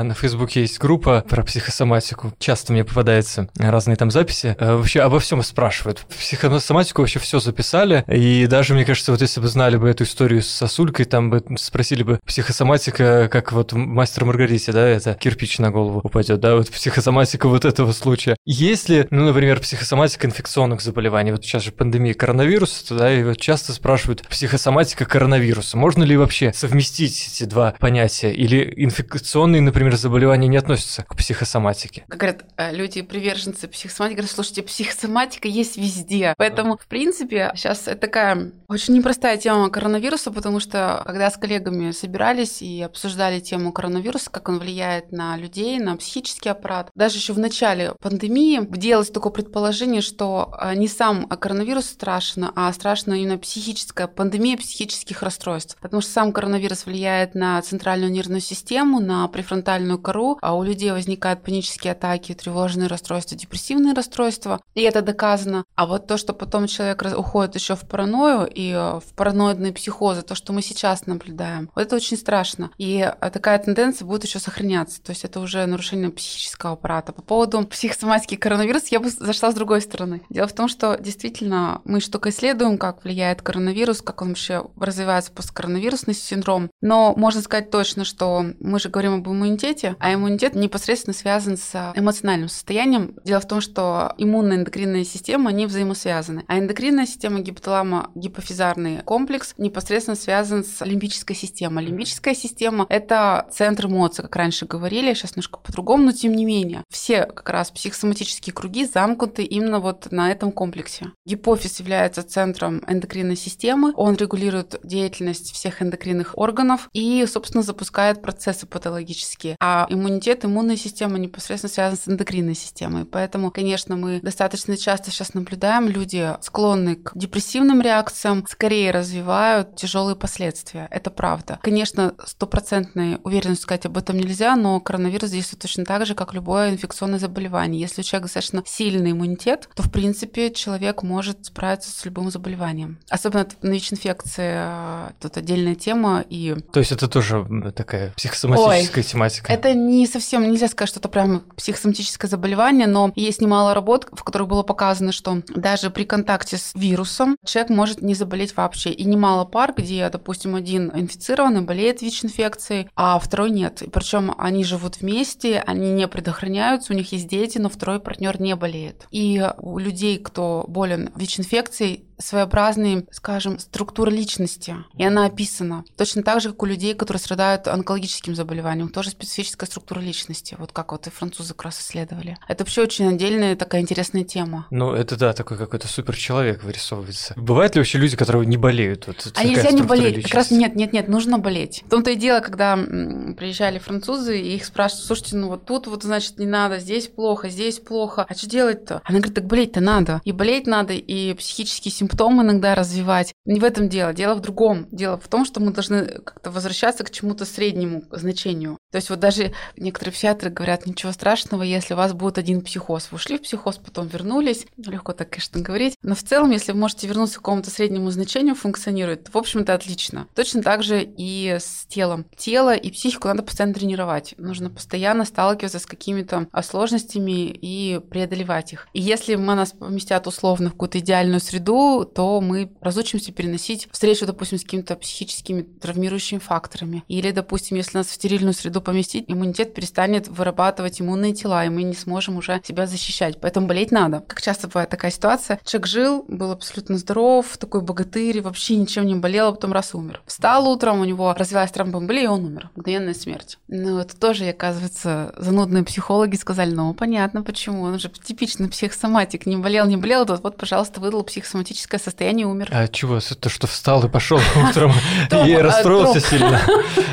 на 0.04 0.14
Фейсбуке 0.14 0.60
есть 0.60 0.78
группа 0.78 1.24
про 1.28 1.42
психосоматику. 1.42 2.32
Часто 2.38 2.72
мне 2.72 2.84
попадаются 2.84 3.48
разные 3.56 3.96
там 3.96 4.10
записи. 4.10 4.56
Э, 4.58 4.76
вообще 4.76 5.00
обо 5.00 5.20
всем 5.20 5.42
спрашивают. 5.42 6.06
Психосоматику 6.08 7.02
вообще 7.02 7.18
все 7.18 7.40
записали. 7.40 8.04
И 8.08 8.46
даже, 8.46 8.74
мне 8.74 8.84
кажется, 8.84 9.12
вот 9.12 9.20
если 9.20 9.40
бы 9.40 9.48
знали 9.48 9.76
бы 9.76 9.88
эту 9.88 10.04
историю 10.04 10.42
с 10.42 10.48
сосулькой, 10.48 11.04
там 11.04 11.30
бы 11.30 11.44
спросили 11.56 12.02
бы 12.02 12.20
психосоматика, 12.26 13.28
как 13.30 13.52
вот 13.52 13.72
мастер 13.72 14.24
Маргарите, 14.24 14.72
да, 14.72 14.86
это 14.86 15.14
кирпич 15.14 15.58
на 15.58 15.70
голову 15.70 16.00
упадет, 16.02 16.40
да, 16.40 16.56
вот 16.56 16.70
психосоматика 16.70 17.48
вот 17.48 17.64
этого 17.64 17.92
случая. 17.92 18.36
Если, 18.44 19.06
ну, 19.10 19.24
например, 19.24 19.60
психосоматика 19.60 20.26
инфекционных 20.26 20.80
заболеваний, 20.80 21.32
вот 21.32 21.44
сейчас 21.44 21.64
же 21.64 21.72
пандемия 21.72 22.14
коронавируса, 22.14 22.94
да, 22.94 23.12
и 23.12 23.24
вот 23.24 23.38
часто 23.38 23.72
спрашивают 23.72 24.26
психосоматика 24.28 25.04
коронавируса. 25.04 25.76
Можно 25.76 26.04
ли 26.04 26.16
вообще 26.16 26.52
совместить 26.52 27.30
эти 27.32 27.44
два 27.44 27.74
понятия? 27.78 28.32
Или 28.32 28.72
инфекционные, 28.76 29.60
например, 29.60 29.87
заболевания 29.96 30.48
не 30.48 30.56
относятся 30.56 31.02
к 31.02 31.16
психосоматике? 31.16 32.04
Как 32.08 32.18
говорят 32.18 32.44
э, 32.56 32.74
люди, 32.74 33.02
приверженцы 33.02 33.68
психосоматики, 33.68 34.16
говорят, 34.16 34.34
слушайте, 34.34 34.62
психосоматика 34.62 35.48
есть 35.48 35.76
везде. 35.76 36.34
Поэтому, 36.36 36.76
в 36.76 36.86
принципе, 36.86 37.52
сейчас 37.54 37.80
такая 38.00 38.52
очень 38.68 38.94
непростая 38.94 39.36
тема 39.38 39.70
коронавируса, 39.70 40.30
потому 40.30 40.60
что 40.60 41.02
когда 41.06 41.30
с 41.30 41.36
коллегами 41.36 41.90
собирались 41.92 42.60
и 42.60 42.82
обсуждали 42.82 43.40
тему 43.40 43.72
коронавируса, 43.72 44.30
как 44.30 44.48
он 44.48 44.58
влияет 44.58 45.12
на 45.12 45.36
людей, 45.36 45.78
на 45.78 45.96
психический 45.96 46.48
аппарат, 46.48 46.90
даже 46.94 47.16
еще 47.16 47.32
в 47.32 47.38
начале 47.38 47.94
пандемии 48.00 48.66
делалось 48.76 49.10
такое 49.10 49.32
предположение, 49.32 50.02
что 50.02 50.54
э, 50.60 50.74
не 50.74 50.88
сам 50.88 51.26
коронавирус 51.28 51.86
страшен, 51.86 52.50
а 52.54 52.72
страшно 52.72 53.14
именно 53.14 53.38
психическая 53.38 54.06
пандемия 54.06 54.56
психических 54.56 55.22
расстройств. 55.22 55.76
Потому 55.80 56.02
что 56.02 56.10
сам 56.10 56.32
коронавирус 56.32 56.86
влияет 56.86 57.34
на 57.34 57.60
центральную 57.62 58.10
нервную 58.10 58.40
систему, 58.40 59.00
на 59.00 59.28
префронтальную 59.28 59.77
кору, 59.98 60.38
а 60.42 60.56
у 60.56 60.62
людей 60.62 60.90
возникают 60.90 61.42
панические 61.42 61.92
атаки, 61.92 62.34
тревожные 62.34 62.88
расстройства, 62.88 63.36
депрессивные 63.36 63.94
расстройства, 63.94 64.60
и 64.74 64.82
это 64.82 65.02
доказано. 65.02 65.64
А 65.74 65.86
вот 65.86 66.06
то, 66.06 66.16
что 66.16 66.32
потом 66.32 66.66
человек 66.66 67.02
уходит 67.16 67.54
еще 67.54 67.76
в 67.76 67.82
паранойю 67.82 68.48
и 68.52 68.70
э, 68.70 69.00
в 69.00 69.14
параноидные 69.14 69.72
психозы, 69.72 70.22
то, 70.22 70.34
что 70.34 70.52
мы 70.52 70.62
сейчас 70.62 71.06
наблюдаем, 71.06 71.70
вот 71.74 71.82
это 71.82 71.96
очень 71.96 72.16
страшно. 72.16 72.70
И 72.78 72.98
э, 72.98 73.30
такая 73.30 73.58
тенденция 73.58 74.06
будет 74.06 74.24
еще 74.24 74.38
сохраняться. 74.38 75.02
То 75.02 75.10
есть 75.10 75.24
это 75.24 75.40
уже 75.40 75.64
нарушение 75.66 76.10
психического 76.10 76.72
аппарата. 76.72 77.12
По 77.12 77.22
поводу 77.22 77.64
психосоматики 77.66 78.36
коронавируса 78.36 78.86
я 78.90 79.00
бы 79.00 79.10
зашла 79.10 79.52
с 79.52 79.54
другой 79.54 79.80
стороны. 79.80 80.22
Дело 80.30 80.48
в 80.48 80.52
том, 80.52 80.68
что 80.68 80.96
действительно 80.98 81.80
мы 81.84 82.00
что 82.00 82.12
только 82.12 82.30
исследуем, 82.30 82.78
как 82.78 83.04
влияет 83.04 83.42
коронавирус, 83.42 84.02
как 84.02 84.22
он 84.22 84.28
вообще 84.28 84.64
развивается 84.78 85.30
посткоронавирусный 85.32 86.14
синдром. 86.14 86.70
Но 86.80 87.14
можно 87.16 87.42
сказать 87.42 87.70
точно, 87.70 88.04
что 88.04 88.46
мы 88.58 88.80
же 88.80 88.88
говорим 88.88 89.14
об 89.14 89.28
иммунитете, 89.28 89.67
а 89.98 90.14
иммунитет 90.14 90.54
непосредственно 90.54 91.14
связан 91.14 91.56
с 91.56 91.92
эмоциональным 91.94 92.48
состоянием. 92.48 93.14
Дело 93.24 93.40
в 93.40 93.48
том, 93.48 93.60
что 93.60 94.14
иммунная 94.18 94.58
эндокринная 94.58 95.04
система, 95.04 95.50
они 95.50 95.66
взаимосвязаны. 95.66 96.44
А 96.48 96.58
эндокринная 96.58 97.06
система 97.06 97.40
гипоталамо 97.40 98.10
гипофизарный 98.14 99.02
комплекс 99.02 99.54
непосредственно 99.58 100.16
связан 100.16 100.64
с 100.64 100.84
лимбической 100.84 101.36
системой. 101.36 101.84
Лимбическая 101.84 102.34
система– 102.34 102.86
это 102.88 103.48
центр 103.52 103.86
эмоций, 103.86 104.22
как 104.22 104.36
раньше 104.36 104.66
говорили, 104.66 105.14
сейчас 105.14 105.32
немножко 105.32 105.58
по-другому, 105.58 106.04
но 106.04 106.12
тем 106.12 106.34
не 106.34 106.44
менее. 106.44 106.84
Все 106.90 107.26
как 107.26 107.48
раз 107.50 107.70
психосоматические 107.70 108.52
круги 108.52 108.84
замкнуты 108.86 109.44
именно 109.44 109.80
вот 109.80 110.10
на 110.10 110.30
этом 110.30 110.52
комплексе. 110.52 111.12
Гипофиз 111.26 111.80
является 111.80 112.22
центром 112.22 112.82
эндокринной 112.86 113.36
системы, 113.36 113.92
он 113.96 114.16
регулирует 114.16 114.80
деятельность 114.82 115.52
всех 115.52 115.82
эндокринных 115.82 116.36
органов 116.36 116.88
и, 116.92 117.24
собственно, 117.26 117.62
запускает 117.62 118.22
процессы 118.22 118.66
патологические. 118.66 119.56
А 119.60 119.86
иммунитет, 119.88 120.44
иммунная 120.44 120.76
система 120.76 121.18
непосредственно 121.18 121.72
связана 121.72 121.96
с 121.96 122.08
эндокринной 122.08 122.54
системой. 122.54 123.04
Поэтому, 123.04 123.50
конечно, 123.50 123.96
мы 123.96 124.20
достаточно 124.20 124.76
часто 124.76 125.10
сейчас 125.10 125.34
наблюдаем, 125.34 125.88
люди 125.88 126.32
склонны 126.40 126.94
к 126.96 127.10
депрессивным 127.16 127.80
реакциям, 127.80 128.44
скорее 128.48 128.92
развивают 128.92 129.74
тяжелые 129.74 130.14
последствия. 130.14 130.86
Это 130.92 131.10
правда. 131.10 131.58
Конечно, 131.62 132.14
стопроцентной 132.24 133.18
уверенностью 133.24 133.64
сказать 133.64 133.86
об 133.86 133.98
этом 133.98 134.16
нельзя, 134.16 134.54
но 134.54 134.78
коронавирус 134.80 135.30
действует 135.30 135.62
точно 135.62 135.84
так 135.84 136.06
же, 136.06 136.14
как 136.14 136.34
любое 136.34 136.70
инфекционное 136.70 137.18
заболевание. 137.18 137.80
Если 137.80 138.02
у 138.02 138.04
человека 138.04 138.26
достаточно 138.26 138.62
сильный 138.64 139.10
иммунитет, 139.10 139.68
то, 139.74 139.82
в 139.82 139.90
принципе, 139.90 140.52
человек 140.52 141.02
может 141.02 141.46
справиться 141.46 141.90
с 141.90 142.04
любым 142.04 142.30
заболеванием. 142.30 143.00
Особенно 143.10 143.46
на 143.62 143.70
ВИЧ-инфекции 143.70 144.52
э, 144.54 145.10
тут 145.20 145.36
отдельная 145.36 145.74
тема. 145.74 146.24
И... 146.28 146.54
То 146.72 146.78
есть 146.78 146.92
это 146.92 147.08
тоже 147.08 147.44
такая 147.74 148.12
психосоматическая 148.12 149.02
Ой, 149.02 149.08
тематика? 149.08 149.37
Это 149.46 149.74
не 149.74 150.06
совсем, 150.06 150.48
нельзя 150.50 150.68
сказать, 150.68 150.88
что 150.88 151.00
это 151.00 151.08
прям 151.08 151.40
психосоматическое 151.56 152.28
заболевание, 152.28 152.86
но 152.86 153.12
есть 153.14 153.40
немало 153.40 153.74
работ, 153.74 154.08
в 154.12 154.24
которых 154.24 154.48
было 154.48 154.62
показано, 154.62 155.12
что 155.12 155.42
даже 155.48 155.90
при 155.90 156.04
контакте 156.04 156.56
с 156.56 156.72
вирусом 156.74 157.36
человек 157.44 157.70
может 157.70 158.02
не 158.02 158.14
заболеть 158.14 158.56
вообще. 158.56 158.90
И 158.90 159.04
немало 159.04 159.44
пар, 159.44 159.74
где, 159.76 160.08
допустим, 160.08 160.54
один 160.54 160.90
инфицированный 160.94 161.62
болеет 161.62 162.02
ВИЧ-инфекцией, 162.02 162.88
а 162.96 163.18
второй 163.18 163.50
нет. 163.50 163.82
Причем 163.92 164.34
они 164.38 164.64
живут 164.64 165.00
вместе, 165.00 165.62
они 165.66 165.90
не 165.90 166.08
предохраняются, 166.08 166.92
у 166.92 166.96
них 166.96 167.12
есть 167.12 167.28
дети, 167.28 167.58
но 167.58 167.68
второй 167.68 168.00
партнер 168.00 168.40
не 168.40 168.56
болеет. 168.56 169.06
И 169.10 169.44
у 169.58 169.78
людей, 169.78 170.18
кто 170.18 170.64
болен 170.68 171.10
ВИЧ-инфекцией, 171.14 172.07
своеобразной, 172.18 173.06
скажем, 173.10 173.58
структура 173.58 174.10
личности, 174.10 174.76
и 174.96 175.04
она 175.04 175.26
описана. 175.26 175.84
Точно 175.96 176.22
так 176.22 176.40
же, 176.40 176.50
как 176.50 176.62
у 176.62 176.66
людей, 176.66 176.94
которые 176.94 177.20
страдают 177.20 177.68
онкологическим 177.68 178.34
заболеванием, 178.34 178.88
тоже 178.88 179.10
специфическая 179.10 179.68
структура 179.68 180.00
личности, 180.00 180.56
вот 180.58 180.72
как 180.72 180.92
вот 180.92 181.06
и 181.06 181.10
французы 181.10 181.54
как 181.54 181.66
раз 181.66 181.80
исследовали. 181.80 182.36
Это 182.48 182.64
вообще 182.64 182.82
очень 182.82 183.08
отдельная 183.08 183.54
такая 183.56 183.82
интересная 183.82 184.24
тема. 184.24 184.66
Ну, 184.70 184.92
это 184.92 185.16
да, 185.16 185.32
такой 185.32 185.56
какой-то 185.56 185.86
суперчеловек 185.86 186.64
вырисовывается. 186.64 187.34
Бывают 187.36 187.76
ли 187.76 187.80
вообще 187.80 187.98
люди, 187.98 188.16
которые 188.16 188.46
не 188.46 188.56
болеют? 188.56 189.06
Вот, 189.06 189.32
а 189.36 189.44
нельзя 189.44 189.70
не 189.70 189.82
болеть. 189.82 190.16
Личности? 190.16 190.30
Как 190.30 190.34
раз 190.34 190.50
нет, 190.50 190.74
нет, 190.74 190.92
нет, 190.92 191.08
нужно 191.08 191.38
болеть. 191.38 191.84
В 191.86 191.90
том-то 191.90 192.10
и 192.10 192.16
дело, 192.16 192.40
когда 192.40 192.76
приезжали 192.76 193.78
французы, 193.78 194.40
и 194.40 194.56
их 194.56 194.64
спрашивают, 194.64 195.06
слушайте, 195.06 195.36
ну 195.36 195.48
вот 195.48 195.64
тут 195.66 195.86
вот, 195.86 196.02
значит, 196.02 196.38
не 196.38 196.46
надо, 196.46 196.78
здесь 196.80 197.06
плохо, 197.06 197.48
здесь 197.48 197.78
плохо. 197.78 198.26
А 198.28 198.34
что 198.34 198.48
делать-то? 198.48 199.02
Она 199.04 199.18
говорит, 199.18 199.34
так 199.34 199.46
болеть-то 199.46 199.80
надо. 199.80 200.20
И 200.24 200.32
болеть 200.32 200.66
надо, 200.66 200.94
и 200.94 201.34
психические 201.34 201.92
симптомы 201.92 202.07
симптом 202.08 202.40
иногда 202.42 202.74
развивать. 202.74 203.34
Не 203.44 203.60
в 203.60 203.64
этом 203.64 203.88
дело. 203.88 204.12
Дело 204.12 204.34
в 204.34 204.40
другом. 204.40 204.86
Дело 204.90 205.18
в 205.18 205.28
том, 205.28 205.44
что 205.44 205.60
мы 205.60 205.72
должны 205.72 206.06
как-то 206.06 206.50
возвращаться 206.50 207.04
к 207.04 207.10
чему-то 207.10 207.44
среднему 207.44 208.04
значению. 208.10 208.78
То 208.90 208.96
есть 208.96 209.10
вот 209.10 209.20
даже 209.20 209.52
некоторые 209.76 210.12
психиатры 210.12 210.50
говорят, 210.50 210.86
ничего 210.86 211.12
страшного, 211.12 211.62
если 211.62 211.94
у 211.94 211.96
вас 211.96 212.12
будет 212.12 212.38
один 212.38 212.62
психоз. 212.62 213.08
Вы 213.10 213.16
ушли 213.16 213.38
в 213.38 213.42
психоз, 213.42 213.76
потом 213.76 214.08
вернулись. 214.08 214.66
Легко 214.76 215.12
так, 215.12 215.30
конечно, 215.30 215.60
говорить. 215.60 215.96
Но 216.02 216.14
в 216.14 216.22
целом, 216.22 216.50
если 216.50 216.72
вы 216.72 216.78
можете 216.78 217.06
вернуться 217.06 217.36
к 217.36 217.42
какому-то 217.42 217.70
среднему 217.70 218.10
значению, 218.10 218.54
функционирует, 218.54 219.28
в 219.32 219.36
общем-то, 219.36 219.74
отлично. 219.74 220.26
Точно 220.34 220.62
так 220.62 220.82
же 220.82 221.02
и 221.02 221.58
с 221.60 221.86
телом. 221.88 222.24
Тело 222.36 222.74
и 222.74 222.90
психику 222.90 223.28
надо 223.28 223.42
постоянно 223.42 223.74
тренировать. 223.74 224.34
Нужно 224.38 224.70
постоянно 224.70 225.24
сталкиваться 225.24 225.78
с 225.78 225.86
какими-то 225.86 226.46
сложностями 226.62 227.48
и 227.48 228.00
преодолевать 228.10 228.72
их. 228.72 228.88
И 228.92 229.00
если 229.00 229.34
мы 229.34 229.54
нас 229.54 229.72
поместят 229.72 230.26
условно 230.26 230.70
в 230.70 230.72
какую-то 230.72 230.98
идеальную 230.98 231.40
среду, 231.40 231.97
то 232.04 232.40
мы 232.40 232.72
разучимся 232.80 233.32
переносить 233.32 233.88
встречу, 233.90 234.26
допустим, 234.26 234.58
с 234.58 234.62
какими-то 234.62 234.96
психическими 234.96 235.62
травмирующими 235.62 236.38
факторами. 236.38 237.04
Или, 237.08 237.30
допустим, 237.30 237.76
если 237.76 237.98
нас 237.98 238.06
в 238.08 238.12
стерильную 238.12 238.54
среду 238.54 238.80
поместить, 238.80 239.24
иммунитет 239.28 239.74
перестанет 239.74 240.28
вырабатывать 240.28 241.00
иммунные 241.00 241.34
тела, 241.34 241.64
и 241.64 241.68
мы 241.68 241.82
не 241.82 241.94
сможем 241.94 242.36
уже 242.36 242.60
себя 242.64 242.86
защищать. 242.86 243.40
Поэтому 243.40 243.66
болеть 243.66 243.92
надо. 243.92 244.20
Как 244.20 244.40
часто 244.42 244.68
бывает 244.68 244.90
такая 244.90 245.10
ситуация. 245.10 245.60
Человек 245.64 245.86
жил, 245.86 246.24
был 246.28 246.50
абсолютно 246.50 246.98
здоров, 246.98 247.56
такой 247.56 247.80
богатырь, 247.80 248.40
вообще 248.40 248.76
ничем 248.76 249.06
не 249.06 249.14
болел, 249.14 249.48
а 249.48 249.52
потом 249.52 249.72
раз 249.72 249.94
умер. 249.94 250.22
Встал 250.26 250.68
утром, 250.68 251.00
у 251.00 251.04
него 251.04 251.32
развилась 251.34 251.70
тромбомболия, 251.70 252.24
и 252.24 252.26
он 252.26 252.44
умер. 252.44 252.70
Мгновенная 252.76 253.14
смерть. 253.14 253.58
Ну, 253.68 253.98
это 253.98 254.16
тоже, 254.16 254.48
оказывается, 254.48 255.34
занудные 255.36 255.84
психологи 255.84 256.36
сказали, 256.36 256.70
ну, 256.70 256.94
понятно, 256.94 257.42
почему. 257.42 257.82
Он 257.82 257.98
же 257.98 258.08
типичный 258.08 258.68
психосоматик. 258.68 259.46
Не 259.46 259.56
болел, 259.56 259.86
не 259.86 259.96
болел, 259.96 260.24
вот, 260.24 260.42
вот 260.42 260.56
пожалуйста, 260.56 261.00
выдал 261.00 261.22
психосоматическое 261.22 261.87
критическое 261.88 261.98
состояние 261.98 262.46
умер. 262.46 262.68
А 262.70 262.86
чего? 262.88 263.18
То, 263.20 263.48
что 263.48 263.66
встал 263.66 264.04
и 264.04 264.08
пошел 264.08 264.40
утром 264.68 264.92
и 265.30 265.54
а, 265.54 265.62
расстроился 265.62 266.20
сильно? 266.20 266.60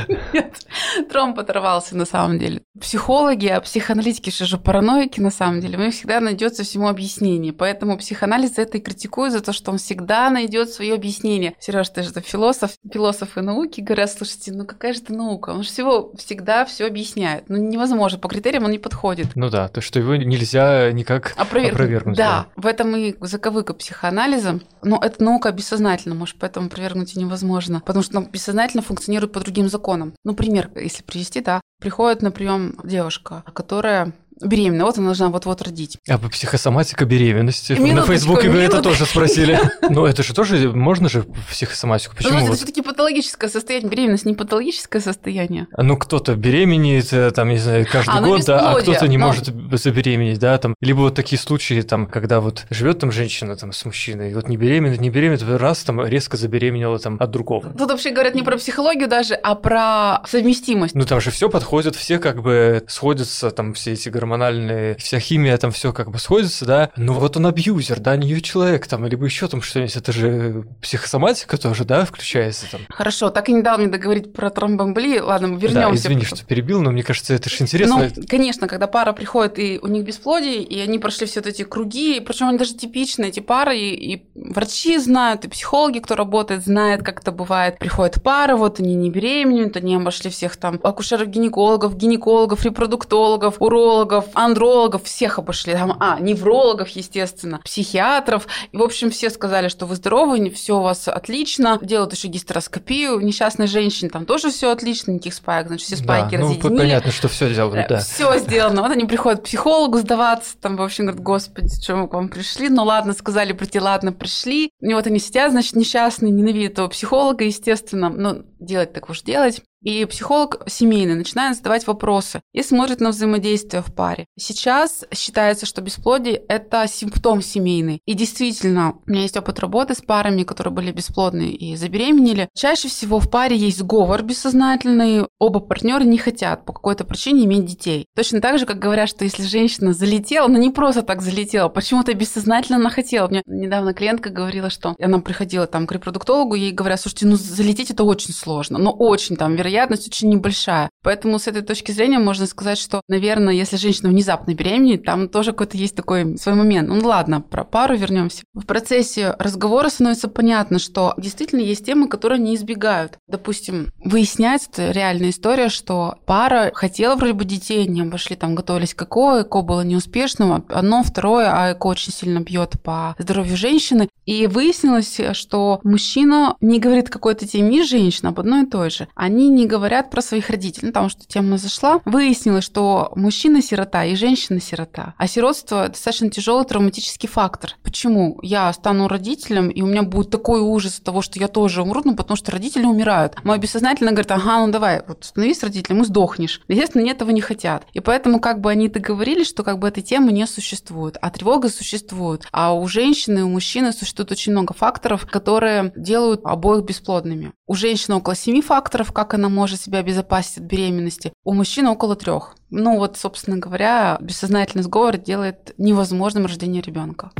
Нет, 0.36 1.08
тромб 1.10 1.40
оторвался 1.40 1.96
на 1.96 2.06
самом 2.06 2.40
деле. 2.40 2.62
Психологи, 2.80 3.48
а 3.48 3.62
психоаналитики 3.62 4.30
что 4.30 4.46
же 4.46 4.58
параноики 4.58 5.22
на 5.22 5.32
самом 5.32 5.62
деле. 5.62 5.78
У 5.78 5.82
них 5.82 5.94
всегда 5.94 6.20
найдется 6.20 6.64
всему 6.64 6.90
объяснение. 6.90 7.54
Поэтому 7.54 7.98
психоанализ 7.98 8.58
это 8.58 8.78
и 8.78 8.82
критикует 8.82 9.32
за 9.32 9.42
то, 9.42 9.54
что 9.54 9.72
он 9.72 9.78
всегда 9.78 10.30
найдет 10.30 10.72
свое 10.72 10.94
объяснение. 10.94 11.56
Сереж, 11.60 11.90
ты 11.90 12.04
же 12.04 12.12
философ, 12.22 12.72
философы 12.92 13.42
науки 13.42 13.80
говорят, 13.80 14.12
слушайте, 14.12 14.52
ну 14.52 14.66
какая 14.66 14.94
же 14.94 15.02
это 15.02 15.14
наука? 15.14 15.52
Он 15.52 15.64
же 15.64 15.70
всего 15.70 16.12
всегда 16.18 16.66
все 16.66 16.86
объясняет. 16.86 17.46
Ну 17.48 17.58
невозможно, 17.58 18.20
по 18.20 18.28
критериям 18.28 18.66
он 18.66 18.72
не 18.72 18.80
подходит. 18.80 19.28
Ну 19.36 19.50
да, 19.50 19.70
то, 19.70 19.80
что 19.80 20.00
его 20.00 20.16
нельзя 20.16 20.92
никак 20.92 21.34
опровергнуть. 21.38 21.74
опровергнуть 21.74 22.18
да, 22.18 22.48
да, 22.56 22.62
в 22.62 22.66
этом 22.66 22.96
и 22.96 23.16
заковыка 23.22 23.74
психоанализа. 23.74 24.60
Но 24.84 25.00
это 25.02 25.24
наука 25.24 25.52
бессознательно, 25.52 26.16
может, 26.16 26.36
поэтому 26.40 26.68
опровергнуть 26.68 27.16
и 27.16 27.20
невозможно. 27.20 27.82
Потому 27.86 28.04
что 28.04 28.20
бессознательно 28.20 28.84
функционирует 28.84 29.32
по 29.32 29.40
другим 29.40 29.70
законам. 29.70 30.14
Ну, 30.26 30.34
пример, 30.34 30.72
если 30.76 31.04
привести, 31.04 31.40
да. 31.40 31.62
Приходит 31.80 32.24
на 32.24 32.32
прием 32.32 32.78
девушка, 32.84 33.44
которая 33.54 34.12
беременна, 34.42 34.86
вот 34.86 34.98
она 34.98 35.08
должна 35.08 35.30
вот-вот 35.30 35.62
родить. 35.62 35.98
А 36.08 36.18
по 36.18 36.30
психосоматика 36.30 37.06
беременности? 37.06 37.74
Минуточку, 37.74 37.96
На 37.96 38.06
Фейсбуке 38.06 38.50
вы 38.50 38.60
это 38.60 38.82
тоже 38.82 39.06
спросили. 39.06 39.60
Ну, 39.88 40.06
это 40.06 40.24
же 40.24 40.34
тоже, 40.34 40.72
можно 40.72 41.10
же 41.10 41.26
психосоматику? 41.50 42.16
Ну, 42.16 42.18
Почему? 42.18 42.38
это 42.40 42.48
вот? 42.48 42.58
все-таки 42.58 42.82
патологическое 42.82 43.50
состояние. 43.50 43.90
Беременность 43.90 44.26
не 44.26 44.34
патологическое 44.34 45.02
состояние. 45.02 45.68
Ну, 45.78 45.96
кто-то 45.96 46.36
беременеет, 46.36 47.14
э, 47.14 47.32
там, 47.32 47.50
не 47.50 47.58
знаю, 47.58 47.86
каждый 47.90 48.10
А, 48.16 48.22
ну, 48.22 48.28
год, 48.30 48.46
да, 48.46 48.72
а 48.72 48.82
кто-то 48.82 49.08
не 49.08 49.18
может 49.18 49.54
забеременеть, 49.72 50.40
да, 50.40 50.58
там. 50.58 50.76
Либо 50.82 51.00
вот 51.02 51.16
такие 51.16 51.40
случаи, 51.40 51.82
там, 51.82 52.08
когда 52.08 52.40
вот 52.40 52.66
живет 52.70 53.00
там 53.00 53.12
женщина 53.12 53.56
там 53.56 53.72
с 53.72 53.86
мужчиной, 53.86 54.34
вот 54.34 54.50
не 54.50 54.58
беременна, 54.58 54.96
не 54.96 55.10
беременна, 55.10 55.58
раз 55.58 55.84
там 55.84 56.04
резко 56.06 56.36
забеременела 56.38 57.00
там 57.00 57.18
от 57.20 57.32
другого. 57.32 57.70
Тут 57.78 57.92
вообще 57.92 58.12
говорят 58.12 58.36
не 58.36 58.44
про 58.44 58.58
психологию 58.58 59.08
даже, 59.08 59.36
а 59.36 59.56
про 59.56 60.22
совместимость. 60.28 60.96
Ну, 60.96 61.06
там 61.06 61.22
же 61.22 61.32
все 61.32 61.50
подходит, 61.50 61.96
все 61.96 62.20
как 62.20 62.42
бы 62.42 62.84
сходятся, 62.88 63.52
там 63.52 63.74
все 63.74 63.94
эти 63.94 64.10
гормональные, 64.26 64.96
вся 64.96 65.20
химия, 65.20 65.58
там 65.58 65.72
все 65.72 65.94
как 65.94 66.12
бы 66.12 66.18
сходится, 66.18 66.66
да. 66.66 66.90
Ну, 66.98 67.14
вот 67.14 67.38
он 67.38 67.46
абьюзер, 67.46 68.00
да, 68.00 68.18
не 68.18 68.42
человек, 68.42 68.88
там, 68.88 69.06
либо 69.06 69.26
еще 69.26 69.48
там 69.48 69.62
что-нибудь, 69.62 69.96
это 69.96 70.12
же 70.12 70.66
психосоматика 70.82 71.58
тоже, 71.58 71.86
да, 71.86 72.06
включается 72.06 72.66
там. 72.72 72.82
Хорошо, 72.90 73.30
так 73.30 73.50
и 73.50 73.54
не 73.54 73.62
дал 73.62 73.78
мне 73.78 73.88
договорить 73.88 74.34
про 74.34 74.50
тромбоэмболии. 74.50 75.20
Ладно, 75.20 75.50
Да, 75.50 75.68
вернемся. 75.68 76.08
извини, 76.08 76.26
что 76.26 76.44
перебил, 76.44 76.82
но 76.82 76.92
мне 76.92 77.04
кажется, 77.04 77.34
это 77.34 77.50
же 77.50 77.58
интересно. 77.60 78.10
Ну, 78.16 78.24
конечно, 78.28 78.68
когда 78.68 78.88
пара 78.88 79.14
приходит, 79.14 79.60
и 79.60 79.80
у 79.82 79.88
них 79.88 80.04
бесплодие, 80.04 80.64
и 80.64 80.80
они 80.80 81.00
прошли 81.00 81.28
все 81.28 81.40
вот 81.40 81.48
эти 81.48 81.64
круги, 81.64 82.20
причем 82.20 82.50
они 82.50 82.58
даже 82.58 82.74
типичные, 82.74 83.30
эти 83.30 83.40
пары, 83.40 83.78
и, 83.78 84.16
и 84.16 84.26
врачи 84.34 84.98
знают, 84.98 85.46
и 85.46 85.48
психологи, 85.48 86.00
кто 86.00 86.16
работает, 86.16 86.64
знают, 86.66 87.04
как 87.04 87.22
это 87.22 87.32
бывает. 87.32 87.78
Приходят 87.80 88.22
пары, 88.24 88.56
вот 88.56 88.80
они 88.80 88.96
не 88.96 89.10
беременеют, 89.12 89.78
они 89.78 89.96
обошли 89.96 90.30
всех 90.30 90.58
там 90.58 90.80
акушеров-гинекологов, 90.84 91.96
гинекологов, 91.96 92.64
репродуктологов, 92.66 93.56
урологов, 93.60 94.15
андрологов, 94.34 95.04
всех 95.04 95.40
обошли. 95.40 95.74
Там, 95.74 95.98
а, 96.00 96.20
неврологов, 96.20 96.90
естественно, 96.90 97.60
психиатров. 97.64 98.48
И, 98.72 98.78
в 98.78 98.84
общем, 98.84 99.12
все 99.12 99.30
сказали, 99.30 99.68
что 99.68 99.86
вы 99.86 99.96
здоровы, 99.96 100.50
все 100.50 100.78
у 100.78 100.82
вас 100.82 101.08
отлично. 101.08 101.80
Делают 101.82 102.14
еще 102.14 102.28
гистероскопию. 102.28 103.20
Несчастной 103.20 103.68
женщине 103.68 104.10
там 104.10 104.26
тоже 104.26 104.52
все 104.52 104.72
отлично, 104.72 105.12
никаких 105.12 105.34
спаек. 105.34 105.68
Значит, 105.68 105.88
все 105.88 105.98
спайки 105.98 106.36
да, 106.36 106.42
ну, 106.42 106.50
разъединили. 106.50 106.78
понятно, 106.80 107.12
что 107.12 107.28
все 107.28 107.54
делают, 107.54 107.88
да. 107.88 108.00
Все 108.00 108.38
сделано. 108.40 108.82
Вот 108.82 108.92
они 108.92 109.06
приходят 109.06 109.42
к 109.42 109.44
психологу 109.44 109.98
сдаваться, 110.00 110.58
там, 110.58 110.78
в 110.78 110.82
общем, 110.82 111.06
говорят, 111.06 111.24
господи, 111.24 111.70
что 111.82 111.96
мы 111.96 112.08
к 112.08 112.14
вам 112.14 112.30
пришли? 112.30 112.70
Ну 112.70 112.84
ладно, 112.84 113.14
сказали 113.14 113.54
прийти, 113.54 113.80
ладно, 113.80 114.12
пришли. 114.12 114.72
И 114.82 114.94
вот 114.94 115.08
они 115.08 115.20
сидят, 115.20 115.52
значит, 115.52 115.76
несчастные, 115.76 116.32
ненавидят 116.32 116.74
этого 116.74 116.88
психолога, 116.88 117.44
естественно. 117.44 118.10
Ну, 118.10 118.44
делать 118.60 118.94
так 118.94 119.10
уж 119.10 119.22
делать. 119.22 119.62
И 119.86 120.04
психолог 120.06 120.64
семейный 120.68 121.14
начинает 121.14 121.58
задавать 121.58 121.86
вопросы 121.86 122.42
и 122.54 122.64
смотрит 122.64 123.02
на 123.02 123.10
взаимодействие 123.10 123.84
в 123.84 123.94
паре. 123.94 124.26
Сейчас 124.36 125.06
считается, 125.14 125.68
что 125.68 125.82
бесплодие– 125.82 126.42
это 126.50 126.88
симптом 126.88 127.44
семейный. 127.44 128.02
И 128.08 128.16
действительно, 128.16 128.96
у 129.06 129.12
меня 129.12 129.22
есть 129.22 129.38
опыт 129.38 129.60
работы 129.60 129.94
с 129.94 130.02
парами, 130.02 130.42
которые 130.42 130.74
были 130.74 130.92
бесплодны 130.92 131.52
и 131.52 131.76
забеременели. 131.76 132.50
Чаще 132.56 132.88
всего 132.88 133.20
в 133.20 133.30
паре 133.30 133.56
есть 133.56 133.78
сговор 133.78 134.24
бессознательный, 134.24 135.28
оба 135.38 135.60
партнера 135.60 136.04
не 136.04 136.18
хотят 136.18 136.66
по 136.66 136.74
какой-то 136.74 137.04
причине 137.04 137.46
иметь 137.46 137.66
детей. 137.66 138.08
Точно 138.16 138.42
так 138.42 138.58
же, 138.58 138.66
как 138.66 138.80
говорят, 138.80 139.08
что 139.08 139.24
если 139.24 139.44
женщина 139.44 139.94
залетела, 139.94 140.48
но 140.48 140.58
не 140.58 140.72
просто 140.72 141.04
так 141.04 141.22
залетела, 141.22 141.70
почему-то 141.70 142.12
бессознательно 142.16 142.78
она 142.78 142.90
хотела. 142.90 143.28
Мне 143.28 143.44
недавно 143.46 143.94
клиентка 143.94 144.32
говорила, 144.32 144.72
что 144.72 144.96
она 145.00 145.20
приходила 145.20 145.68
там 145.68 145.86
к 145.86 145.92
репродуктологу, 145.92 146.56
ей 146.56 146.72
говорят, 146.72 147.00
слушайте, 147.02 147.28
ну 147.28 147.36
залететь 147.36 147.92
это 147.92 148.04
очень 148.04 148.34
сложно, 148.34 148.80
но 148.80 148.92
очень 148.92 149.36
там 149.36 149.56
вероятность 149.76 150.08
очень 150.08 150.30
небольшая. 150.30 150.90
Поэтому 151.04 151.38
с 151.38 151.48
этой 151.48 151.62
точки 151.62 151.92
зрения 151.92 152.18
можно 152.18 152.48
сказать, 152.48 152.78
что, 152.78 153.02
наверное, 153.08 153.54
если 153.54 153.76
женщина 153.76 154.10
внезапно 154.10 154.54
беременеет, 154.54 155.04
там 155.04 155.28
тоже 155.30 155.52
какой-то 155.52 155.78
есть 155.78 155.96
такой 155.96 156.38
свой 156.38 156.56
момент. 156.56 156.90
Ну 156.90 157.06
ладно, 157.06 157.42
про 157.42 157.64
пару 157.64 157.96
вернемся. 157.96 158.44
В 158.54 158.66
процессе 158.66 159.36
разговора 159.38 159.90
становится 159.90 160.30
понятно, 160.30 160.80
что 160.80 161.14
действительно 161.18 161.62
есть 161.62 161.86
темы, 161.86 162.08
которые 162.08 162.40
не 162.40 162.56
избегают. 162.56 163.18
Допустим, 163.28 163.92
выясняется 164.04 164.92
реальная 164.92 165.30
история, 165.30 165.70
что 165.70 166.16
пара 166.26 166.72
хотела 166.74 167.16
вроде 167.16 167.34
бы 167.34 167.46
детей, 167.46 167.84
они 167.86 168.02
обошли 168.02 168.36
там, 168.36 168.56
готовились 168.56 168.94
к 168.94 169.04
ЭКО, 169.04 169.42
ЭКО 169.42 169.62
было 169.62 169.82
неуспешным, 169.82 170.66
одно, 170.70 171.04
второе, 171.04 171.52
а 171.52 171.74
ЭКО 171.74 171.88
очень 171.88 172.14
сильно 172.14 172.40
бьет 172.40 172.82
по 172.82 173.16
здоровью 173.20 173.58
женщины. 173.58 174.10
И 174.26 174.48
выяснилось, 174.48 175.20
что 175.34 175.80
мужчина 175.84 176.56
не 176.62 176.80
говорит 176.80 177.10
какой-то 177.10 177.48
теме 177.48 177.84
женщина 177.84 178.30
об 178.30 178.40
одной 178.40 178.64
и 178.64 178.66
той 178.66 178.90
же. 178.90 179.08
Они 179.14 179.50
не 179.50 179.65
говорят 179.66 180.10
про 180.10 180.22
своих 180.22 180.50
родителей. 180.50 180.88
Потому 180.88 181.10
что 181.10 181.26
тема 181.26 181.58
зашла. 181.58 182.02
Выяснилось, 182.06 182.64
что 182.64 183.12
мужчина 183.16 183.62
сирота 183.62 184.06
и 184.06 184.16
женщина 184.16 184.60
сирота. 184.60 185.14
А 185.18 185.28
сиротство 185.28 185.88
достаточно 185.88 186.30
тяжелый 186.30 186.66
травматический 186.66 187.30
фактор. 187.30 187.72
Почему? 187.84 188.40
Я 188.42 188.72
стану 188.74 189.08
родителем, 189.08 189.70
и 189.70 189.82
у 189.82 189.86
меня 189.86 190.04
будет 190.04 190.30
такой 190.30 190.62
ужас 190.62 190.98
от 191.00 191.04
того, 191.04 191.22
что 191.22 191.40
я 191.40 191.48
тоже 191.48 191.82
умру, 191.82 192.02
ну, 192.04 192.16
потому 192.16 192.38
что 192.38 192.52
родители 192.52 192.86
умирают. 192.86 193.36
Мой 193.44 193.58
бессознательно 193.58 194.12
говорит, 194.12 194.32
ага, 194.32 194.66
ну 194.66 194.72
давай, 194.72 195.04
вот 195.08 195.26
становись 195.26 195.64
родителем 195.64 196.02
и 196.02 196.06
сдохнешь. 196.06 196.62
Естественно, 196.68 197.04
они 197.04 197.12
этого 197.12 197.32
не 197.32 197.42
хотят. 197.42 197.86
И 197.94 198.00
поэтому 198.00 198.40
как 198.40 198.62
бы 198.62 198.72
они 198.72 198.88
договорились, 198.88 199.48
что 199.48 199.64
как 199.64 199.80
бы 199.80 199.88
этой 199.88 200.04
темы 200.04 200.32
не 200.32 200.46
существует, 200.48 201.18
а 201.22 201.30
тревога 201.30 201.70
существует. 201.70 202.48
А 202.52 202.74
у 202.74 202.88
женщины 202.88 203.40
и 203.40 203.44
у 203.44 203.50
мужчины 203.50 203.94
существует 203.94 204.32
очень 204.32 204.52
много 204.52 204.74
факторов, 204.74 205.26
которые 205.30 205.94
делают 205.96 206.42
обоих 206.44 206.84
бесплодными. 206.86 207.54
У 207.68 207.74
женщины 207.74 208.18
около 208.18 208.36
семи 208.36 208.62
факторов, 208.62 209.12
как 209.12 209.34
она 209.34 209.45
может 209.50 209.82
себя 209.82 210.00
обезопасить 210.00 210.58
от 210.58 210.64
беременности, 210.64 211.34
у 211.44 211.54
мужчины 211.54 211.90
около 211.90 212.16
трех. 212.16 212.56
Ну 212.70 212.98
вот, 212.98 213.18
собственно 213.18 213.58
говоря, 213.58 214.18
бессознательный 214.22 214.84
сговор 214.84 215.18
делает 215.18 215.74
невозможным 215.78 216.46
рождение 216.46 216.82
ребенка. 216.82 217.32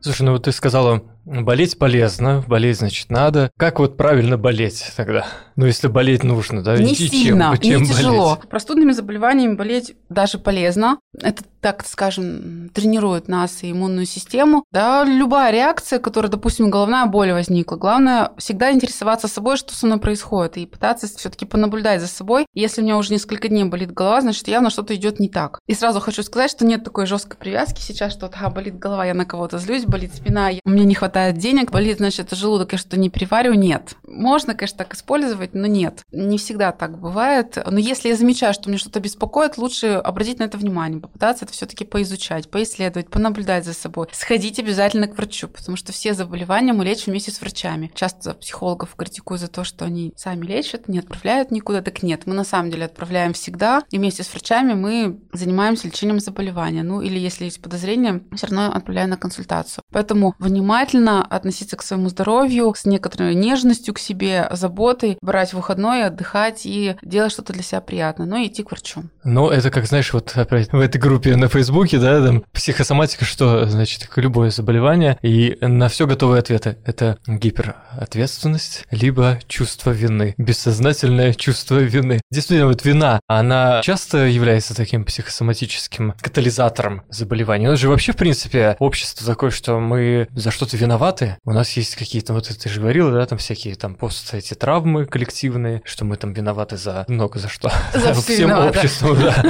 Слушай, 0.00 0.22
ну 0.22 0.32
вот 0.32 0.44
ты 0.44 0.52
сказала, 0.52 1.02
болеть 1.24 1.78
полезно, 1.78 2.44
болеть 2.46 2.78
значит 2.78 3.10
надо. 3.10 3.50
Как 3.58 3.78
вот 3.78 3.96
правильно 3.96 4.36
болеть 4.36 4.92
тогда? 4.96 5.26
Ну, 5.56 5.66
если 5.66 5.88
болеть 5.88 6.24
нужно, 6.24 6.62
да? 6.62 6.76
Не 6.76 6.92
и 6.92 6.94
чем- 6.96 7.08
сильно, 7.08 7.58
чем 7.60 7.82
не 7.82 7.88
тяжело. 7.88 8.34
болеть? 8.36 8.48
Простудными 8.50 8.92
заболеваниями 8.92 9.54
болеть 9.54 9.94
даже 10.08 10.38
полезно. 10.38 10.98
Это, 11.20 11.44
так 11.60 11.86
скажем, 11.86 12.70
тренирует 12.74 13.28
нас 13.28 13.62
и 13.62 13.70
иммунную 13.70 14.06
систему. 14.06 14.64
Да, 14.72 15.04
любая 15.04 15.52
реакция, 15.52 15.98
которая, 15.98 16.30
допустим, 16.30 16.70
головная 16.70 17.06
боль 17.06 17.32
возникла, 17.32 17.76
главное 17.76 18.30
всегда 18.36 18.72
интересоваться 18.72 19.28
собой, 19.28 19.56
что 19.56 19.74
со 19.74 19.86
мной 19.86 19.98
происходит, 20.00 20.56
и 20.56 20.66
пытаться 20.66 21.06
все-таки 21.06 21.46
понаблюдать 21.46 22.00
за 22.00 22.08
собой. 22.08 22.46
Если 22.52 22.80
у 22.80 22.84
меня 22.84 22.96
уже 22.96 23.12
несколько 23.12 23.48
дней 23.48 23.64
болит 23.64 23.92
голова, 23.92 24.20
значит, 24.20 24.48
явно 24.48 24.70
что-то 24.70 24.94
идет 24.94 25.20
не 25.20 25.28
так. 25.28 25.58
И 25.66 25.74
сразу 25.74 26.00
хочу 26.00 26.22
сказать, 26.22 26.50
что 26.50 26.66
нет 26.66 26.84
такой 26.84 27.06
жесткой 27.06 27.38
привязки 27.38 27.80
сейчас, 27.80 28.12
что 28.12 28.26
вот, 28.26 28.34
а, 28.40 28.50
болит 28.50 28.78
голова, 28.78 29.04
я 29.06 29.14
на 29.14 29.24
кого-то 29.24 29.58
злюсь, 29.58 29.84
болит 29.84 30.14
спина, 30.14 30.48
я- 30.50 30.60
у 30.64 30.70
меня 30.70 30.84
не 30.84 30.94
хватает 30.94 31.13
денег, 31.32 31.70
болит, 31.70 31.98
значит, 31.98 32.30
желудок, 32.32 32.72
я 32.72 32.78
что-то 32.78 32.98
не 32.98 33.10
перевариваю. 33.10 33.58
Нет. 33.58 33.94
Можно, 34.06 34.54
конечно, 34.54 34.78
так 34.78 34.94
использовать, 34.94 35.54
но 35.54 35.66
нет. 35.66 36.02
Не 36.12 36.38
всегда 36.38 36.72
так 36.72 36.98
бывает. 36.98 37.58
Но 37.66 37.78
если 37.78 38.08
я 38.08 38.16
замечаю, 38.16 38.54
что 38.54 38.68
мне 38.68 38.78
что-то 38.78 39.00
беспокоит, 39.00 39.58
лучше 39.58 39.86
обратить 39.88 40.38
на 40.38 40.44
это 40.44 40.58
внимание, 40.58 41.00
попытаться 41.00 41.44
это 41.44 41.52
все-таки 41.52 41.84
поизучать, 41.84 42.50
поисследовать, 42.50 43.10
понаблюдать 43.10 43.64
за 43.64 43.74
собой. 43.74 44.08
Сходить 44.12 44.58
обязательно 44.58 45.08
к 45.08 45.16
врачу, 45.16 45.48
потому 45.48 45.76
что 45.76 45.92
все 45.92 46.14
заболевания 46.14 46.72
мы 46.72 46.84
лечим 46.84 47.12
вместе 47.12 47.30
с 47.30 47.40
врачами. 47.40 47.90
Часто 47.94 48.34
психологов 48.34 48.94
критикую 48.96 49.38
за 49.38 49.48
то, 49.48 49.64
что 49.64 49.84
они 49.84 50.12
сами 50.16 50.44
лечат, 50.44 50.88
не 50.88 50.98
отправляют 50.98 51.50
никуда. 51.50 51.82
Так 51.82 52.02
нет, 52.02 52.22
мы 52.26 52.34
на 52.34 52.44
самом 52.44 52.70
деле 52.70 52.86
отправляем 52.86 53.32
всегда, 53.32 53.82
и 53.90 53.98
вместе 53.98 54.22
с 54.22 54.30
врачами 54.30 54.74
мы 54.74 55.20
занимаемся 55.32 55.86
лечением 55.86 56.20
заболевания. 56.20 56.82
Ну 56.82 57.00
или 57.00 57.18
если 57.18 57.44
есть 57.44 57.60
подозрение, 57.60 58.22
все 58.34 58.46
равно 58.46 58.72
отправляю 58.72 59.08
на 59.08 59.16
консультацию. 59.16 59.82
Поэтому 59.92 60.34
внимательно 60.38 61.03
относиться 61.08 61.76
к 61.76 61.82
своему 61.82 62.08
здоровью 62.08 62.74
с 62.76 62.84
некоторой 62.84 63.34
нежностью 63.34 63.94
к 63.94 63.98
себе, 63.98 64.48
заботой, 64.52 65.18
брать 65.20 65.52
выходной, 65.52 66.04
отдыхать 66.04 66.62
и 66.64 66.96
делать 67.02 67.32
что-то 67.32 67.52
для 67.52 67.62
себя 67.62 67.80
приятное, 67.80 68.26
но 68.26 68.36
и 68.36 68.46
идти 68.46 68.62
к 68.62 68.70
врачу. 68.70 69.04
Ну, 69.22 69.48
это 69.48 69.70
как, 69.70 69.86
знаешь, 69.86 70.12
вот 70.12 70.32
опять 70.34 70.72
в 70.72 70.78
этой 70.78 70.98
группе 70.98 71.36
на 71.36 71.48
Фейсбуке, 71.48 71.98
да, 71.98 72.24
там 72.24 72.44
психосоматика, 72.52 73.24
что 73.24 73.66
значит 73.66 74.06
как 74.06 74.18
любое 74.18 74.50
заболевание, 74.50 75.18
и 75.22 75.56
на 75.60 75.88
все 75.88 76.06
готовые 76.06 76.40
ответы. 76.40 76.78
Это 76.84 77.18
гиперответственность, 77.26 78.84
либо 78.90 79.38
чувство 79.46 79.90
вины, 79.90 80.34
бессознательное 80.38 81.34
чувство 81.34 81.78
вины. 81.78 82.20
Действительно, 82.30 82.68
вот 82.68 82.84
вина, 82.84 83.20
она 83.26 83.80
часто 83.82 84.26
является 84.26 84.74
таким 84.74 85.04
психосоматическим 85.04 86.14
катализатором 86.20 87.02
заболеваний. 87.10 87.66
У 87.66 87.70
нас 87.70 87.80
же 87.80 87.88
вообще, 87.88 88.12
в 88.12 88.16
принципе, 88.16 88.76
общество 88.78 89.26
такое, 89.26 89.50
что 89.50 89.78
мы 89.78 90.28
за 90.34 90.50
что-то 90.50 90.76
виноваты 90.76 90.93
виноваты. 90.94 91.38
У 91.44 91.52
нас 91.52 91.72
есть 91.72 91.96
какие-то, 91.96 92.32
вот 92.32 92.48
ты 92.48 92.68
же 92.68 92.80
говорила, 92.80 93.10
да, 93.10 93.26
там 93.26 93.38
всякие 93.38 93.74
там 93.74 93.94
пост 93.94 94.32
эти 94.32 94.54
травмы 94.54 95.06
коллективные, 95.06 95.82
что 95.84 96.04
мы 96.04 96.16
там 96.16 96.32
виноваты 96.32 96.76
за 96.76 97.04
много 97.08 97.38
за 97.38 97.48
что. 97.48 97.70
За 97.94 98.14
Всем 98.14 98.50
обществу, 98.50 99.14
да. 99.14 99.44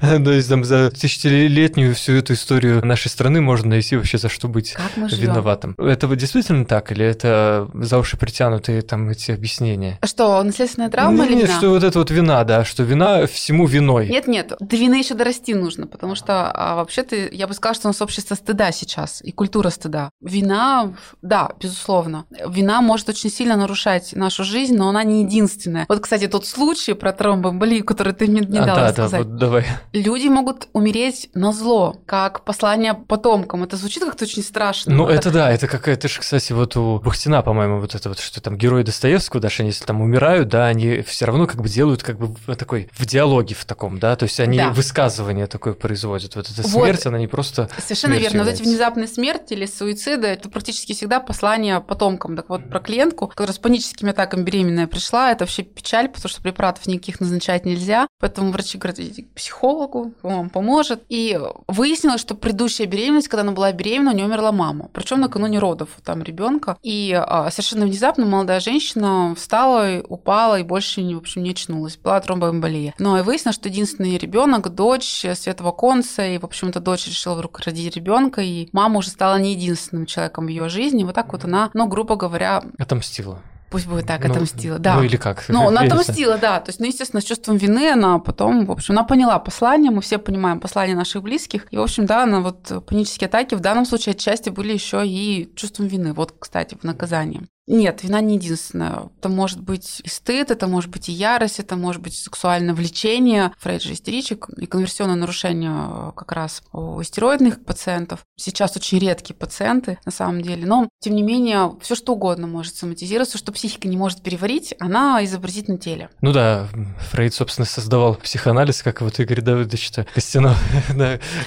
То 0.00 0.32
есть 0.32 0.48
там 0.48 0.64
за 0.64 0.90
тысячелетнюю 0.90 1.94
всю 1.94 2.14
эту 2.14 2.34
историю 2.34 2.84
нашей 2.84 3.08
страны 3.08 3.40
можно 3.40 3.70
найти 3.70 3.96
вообще 3.96 4.18
за 4.18 4.28
что 4.28 4.48
быть 4.48 4.76
виноватым. 4.96 5.74
Это 5.78 6.06
действительно 6.16 6.64
так 6.64 6.92
или 6.92 7.04
это 7.04 7.68
за 7.74 7.98
уши 7.98 8.16
притянутые 8.16 8.82
там 8.82 9.08
эти 9.08 9.30
объяснения? 9.30 9.98
Что, 10.04 10.42
наследственная 10.42 10.90
травма 10.90 11.24
или 11.24 11.34
Нет, 11.34 11.50
что 11.50 11.70
вот 11.70 11.82
это 11.82 11.98
вот 11.98 12.10
вина, 12.10 12.44
да, 12.44 12.64
что 12.64 12.82
вина 12.82 13.26
всему 13.26 13.66
виной. 13.66 14.08
Нет, 14.08 14.26
нет, 14.26 14.52
до 14.58 14.76
вины 14.76 14.96
еще 14.96 15.14
дорасти 15.14 15.54
нужно, 15.54 15.86
потому 15.86 16.14
что 16.14 16.50
а, 16.52 16.76
вообще-то 16.76 17.16
я 17.16 17.46
бы 17.46 17.54
сказала, 17.54 17.74
что 17.74 17.88
у 17.88 17.90
нас 17.90 18.02
общество 18.02 18.34
стыда 18.34 18.72
сейчас 18.72 19.22
и 19.22 19.32
культура 19.32 19.70
стыда. 19.70 20.10
Вина, 20.20 20.89
да, 21.22 21.50
безусловно. 21.60 22.26
Вина 22.48 22.80
может 22.80 23.08
очень 23.08 23.30
сильно 23.30 23.56
нарушать 23.56 24.14
нашу 24.14 24.44
жизнь, 24.44 24.76
но 24.76 24.88
она 24.88 25.02
не 25.04 25.22
единственная. 25.22 25.86
Вот, 25.88 26.00
кстати, 26.00 26.26
тот 26.26 26.46
случай 26.46 26.94
про 26.94 27.12
тромбоэмболию, 27.12 27.84
который 27.84 28.12
ты 28.12 28.26
мне 28.26 28.40
не 28.40 28.58
а, 28.58 28.64
дала 28.64 28.76
да, 28.76 28.88
рассказать. 28.88 29.22
Да, 29.22 29.28
вот 29.28 29.36
давай. 29.36 29.66
Люди 29.92 30.28
могут 30.28 30.68
умереть 30.72 31.30
на 31.34 31.52
зло, 31.52 31.96
как 32.06 32.44
послание 32.44 32.94
потомкам. 32.94 33.64
Это 33.64 33.76
звучит 33.76 34.04
как-то 34.04 34.24
очень 34.24 34.42
страшно. 34.42 34.94
Ну, 34.94 35.08
это 35.08 35.30
да, 35.30 35.50
это 35.50 35.66
какая-то 35.66 36.08
же, 36.08 36.20
кстати, 36.20 36.52
вот 36.52 36.76
у 36.76 37.00
Бахтина, 37.00 37.42
по-моему, 37.42 37.80
вот 37.80 37.94
это 37.94 38.08
вот, 38.08 38.18
что 38.18 38.40
там 38.40 38.56
герои 38.56 38.82
Достоевского, 38.82 39.40
даже 39.40 39.62
если 39.62 39.84
там 39.84 40.00
умирают, 40.00 40.48
да, 40.48 40.66
они 40.66 41.02
все 41.02 41.26
равно 41.26 41.46
как 41.46 41.60
бы 41.60 41.68
делают 41.68 42.02
как 42.02 42.18
бы 42.18 42.34
такой 42.56 42.88
в 42.96 43.06
диалоге 43.06 43.54
в 43.54 43.64
таком, 43.64 43.98
да, 43.98 44.16
то 44.16 44.24
есть 44.24 44.40
они 44.40 44.58
да. 44.58 44.70
высказывание 44.70 45.46
такое 45.46 45.74
производят. 45.74 46.36
Вот 46.36 46.50
эта 46.50 46.66
смерть, 46.66 47.04
вот. 47.04 47.06
она 47.06 47.18
не 47.18 47.26
просто 47.26 47.68
Совершенно 47.78 48.12
верно. 48.12 48.38
Является. 48.38 48.50
Вот 48.50 48.60
эти 48.60 48.62
внезапные 48.62 49.08
смерти 49.08 49.52
или 49.52 49.66
суициды, 49.66 50.26
это 50.28 50.48
практически 50.48 50.79
всегда 50.86 51.20
послание 51.20 51.80
потомкам. 51.80 52.36
Так 52.36 52.48
вот, 52.48 52.68
про 52.68 52.80
клиентку, 52.80 53.26
которая 53.26 53.54
с 53.54 53.58
паническими 53.58 54.10
атаками 54.10 54.42
беременная 54.42 54.86
пришла, 54.86 55.32
это 55.32 55.44
вообще 55.44 55.62
печаль, 55.62 56.08
потому 56.08 56.28
что 56.28 56.42
препаратов 56.42 56.86
никаких 56.86 57.20
назначать 57.20 57.64
нельзя. 57.64 58.06
Поэтому 58.18 58.50
врачи 58.50 58.78
говорят, 58.78 58.98
идите 58.98 59.22
к 59.22 59.34
психологу, 59.34 60.12
он 60.22 60.34
вам 60.34 60.50
поможет. 60.50 61.02
И 61.08 61.38
выяснилось, 61.66 62.20
что 62.20 62.34
предыдущая 62.34 62.86
беременность, 62.86 63.28
когда 63.28 63.42
она 63.42 63.52
была 63.52 63.72
беременна, 63.72 64.10
у 64.10 64.14
нее 64.14 64.26
умерла 64.26 64.52
мама. 64.52 64.88
Причем 64.92 65.20
накануне 65.20 65.58
родов 65.58 65.88
там 66.04 66.22
ребенка. 66.22 66.76
И 66.82 67.12
а, 67.12 67.50
совершенно 67.50 67.86
внезапно 67.86 68.26
молодая 68.26 68.60
женщина 68.60 69.34
встала, 69.36 70.02
упала 70.08 70.60
и 70.60 70.62
больше, 70.62 71.02
в 71.02 71.18
общем, 71.18 71.42
не 71.42 71.50
очнулась. 71.50 71.96
Была 71.96 72.20
тромбоэмболия. 72.20 72.94
Но 72.98 73.18
и 73.18 73.22
выяснилось, 73.22 73.56
что 73.56 73.68
единственный 73.68 74.18
ребенок, 74.18 74.68
дочь 74.74 75.24
Светова 75.34 75.72
Конца, 75.72 76.24
и, 76.26 76.38
в 76.38 76.44
общем-то, 76.44 76.80
дочь 76.80 77.06
решила 77.06 77.34
вдруг 77.34 77.60
родить 77.60 77.96
ребенка, 77.96 78.40
и 78.40 78.68
мама 78.72 78.98
уже 78.98 79.10
стала 79.10 79.38
не 79.38 79.52
единственным 79.52 80.06
человеком 80.06 80.46
в 80.46 80.48
ее 80.48 80.59
жизни. 80.68 81.04
Вот 81.04 81.14
так 81.14 81.32
вот 81.32 81.44
она, 81.44 81.70
ну, 81.74 81.86
грубо 81.86 82.16
говоря... 82.16 82.62
Отомстила. 82.78 83.40
Пусть 83.70 83.86
будет 83.86 84.06
так, 84.06 84.24
ну, 84.24 84.32
отомстила, 84.32 84.78
да. 84.80 84.96
Ну 84.96 85.04
или 85.04 85.16
как? 85.16 85.44
Ну, 85.48 85.68
она 85.68 85.82
отомстила, 85.82 86.38
да. 86.38 86.58
То 86.58 86.70
есть, 86.70 86.80
ну, 86.80 86.86
естественно, 86.86 87.20
с 87.20 87.24
чувством 87.24 87.56
вины 87.56 87.92
она 87.92 88.18
потом, 88.18 88.66
в 88.66 88.72
общем, 88.72 88.94
она 88.94 89.04
поняла 89.04 89.38
послание, 89.38 89.92
мы 89.92 90.02
все 90.02 90.18
понимаем 90.18 90.58
послание 90.58 90.96
наших 90.96 91.22
близких. 91.22 91.66
И, 91.70 91.76
в 91.76 91.80
общем, 91.80 92.04
да, 92.04 92.24
она 92.24 92.40
вот 92.40 92.84
панические 92.86 93.28
атаки 93.28 93.54
в 93.54 93.60
данном 93.60 93.86
случае 93.86 94.14
отчасти 94.14 94.50
были 94.50 94.72
еще 94.72 95.06
и 95.06 95.52
чувством 95.54 95.86
вины. 95.86 96.12
Вот, 96.12 96.34
кстати, 96.36 96.76
в 96.80 96.84
наказании. 96.84 97.46
Нет, 97.70 98.02
вина 98.02 98.20
не 98.20 98.34
единственная. 98.34 99.10
Это 99.16 99.28
может 99.28 99.60
быть 99.60 100.00
и 100.02 100.08
стыд, 100.08 100.50
это 100.50 100.66
может 100.66 100.90
быть 100.90 101.08
и 101.08 101.12
ярость, 101.12 101.60
это 101.60 101.76
может 101.76 102.02
быть 102.02 102.16
сексуальное 102.16 102.74
влечение. 102.74 103.52
Фрейд 103.60 103.82
же 103.82 103.92
истеричек 103.92 104.48
и 104.56 104.66
конверсионное 104.66 105.14
нарушение 105.14 105.70
э, 105.72 106.12
как 106.16 106.32
раз 106.32 106.62
у 106.72 107.00
стероидных 107.04 107.64
пациентов. 107.64 108.26
Сейчас 108.36 108.76
очень 108.76 108.98
редкие 108.98 109.36
пациенты 109.36 110.00
на 110.04 110.10
самом 110.10 110.42
деле, 110.42 110.66
но 110.66 110.88
тем 110.98 111.14
не 111.14 111.22
менее 111.22 111.76
все 111.80 111.94
что 111.94 112.14
угодно 112.14 112.48
может 112.48 112.74
соматизироваться, 112.74 113.38
что 113.38 113.52
психика 113.52 113.86
не 113.86 113.96
может 113.96 114.20
переварить, 114.20 114.74
она 114.80 115.24
изобразит 115.24 115.68
на 115.68 115.78
теле. 115.78 116.10
Ну 116.22 116.32
да, 116.32 116.66
Фрейд, 117.12 117.34
собственно, 117.34 117.66
создавал 117.66 118.16
психоанализ, 118.16 118.82
как 118.82 119.00
вот 119.00 119.20
Игорь 119.20 119.42
Давыдович 119.42 119.92
Костянов 120.12 120.58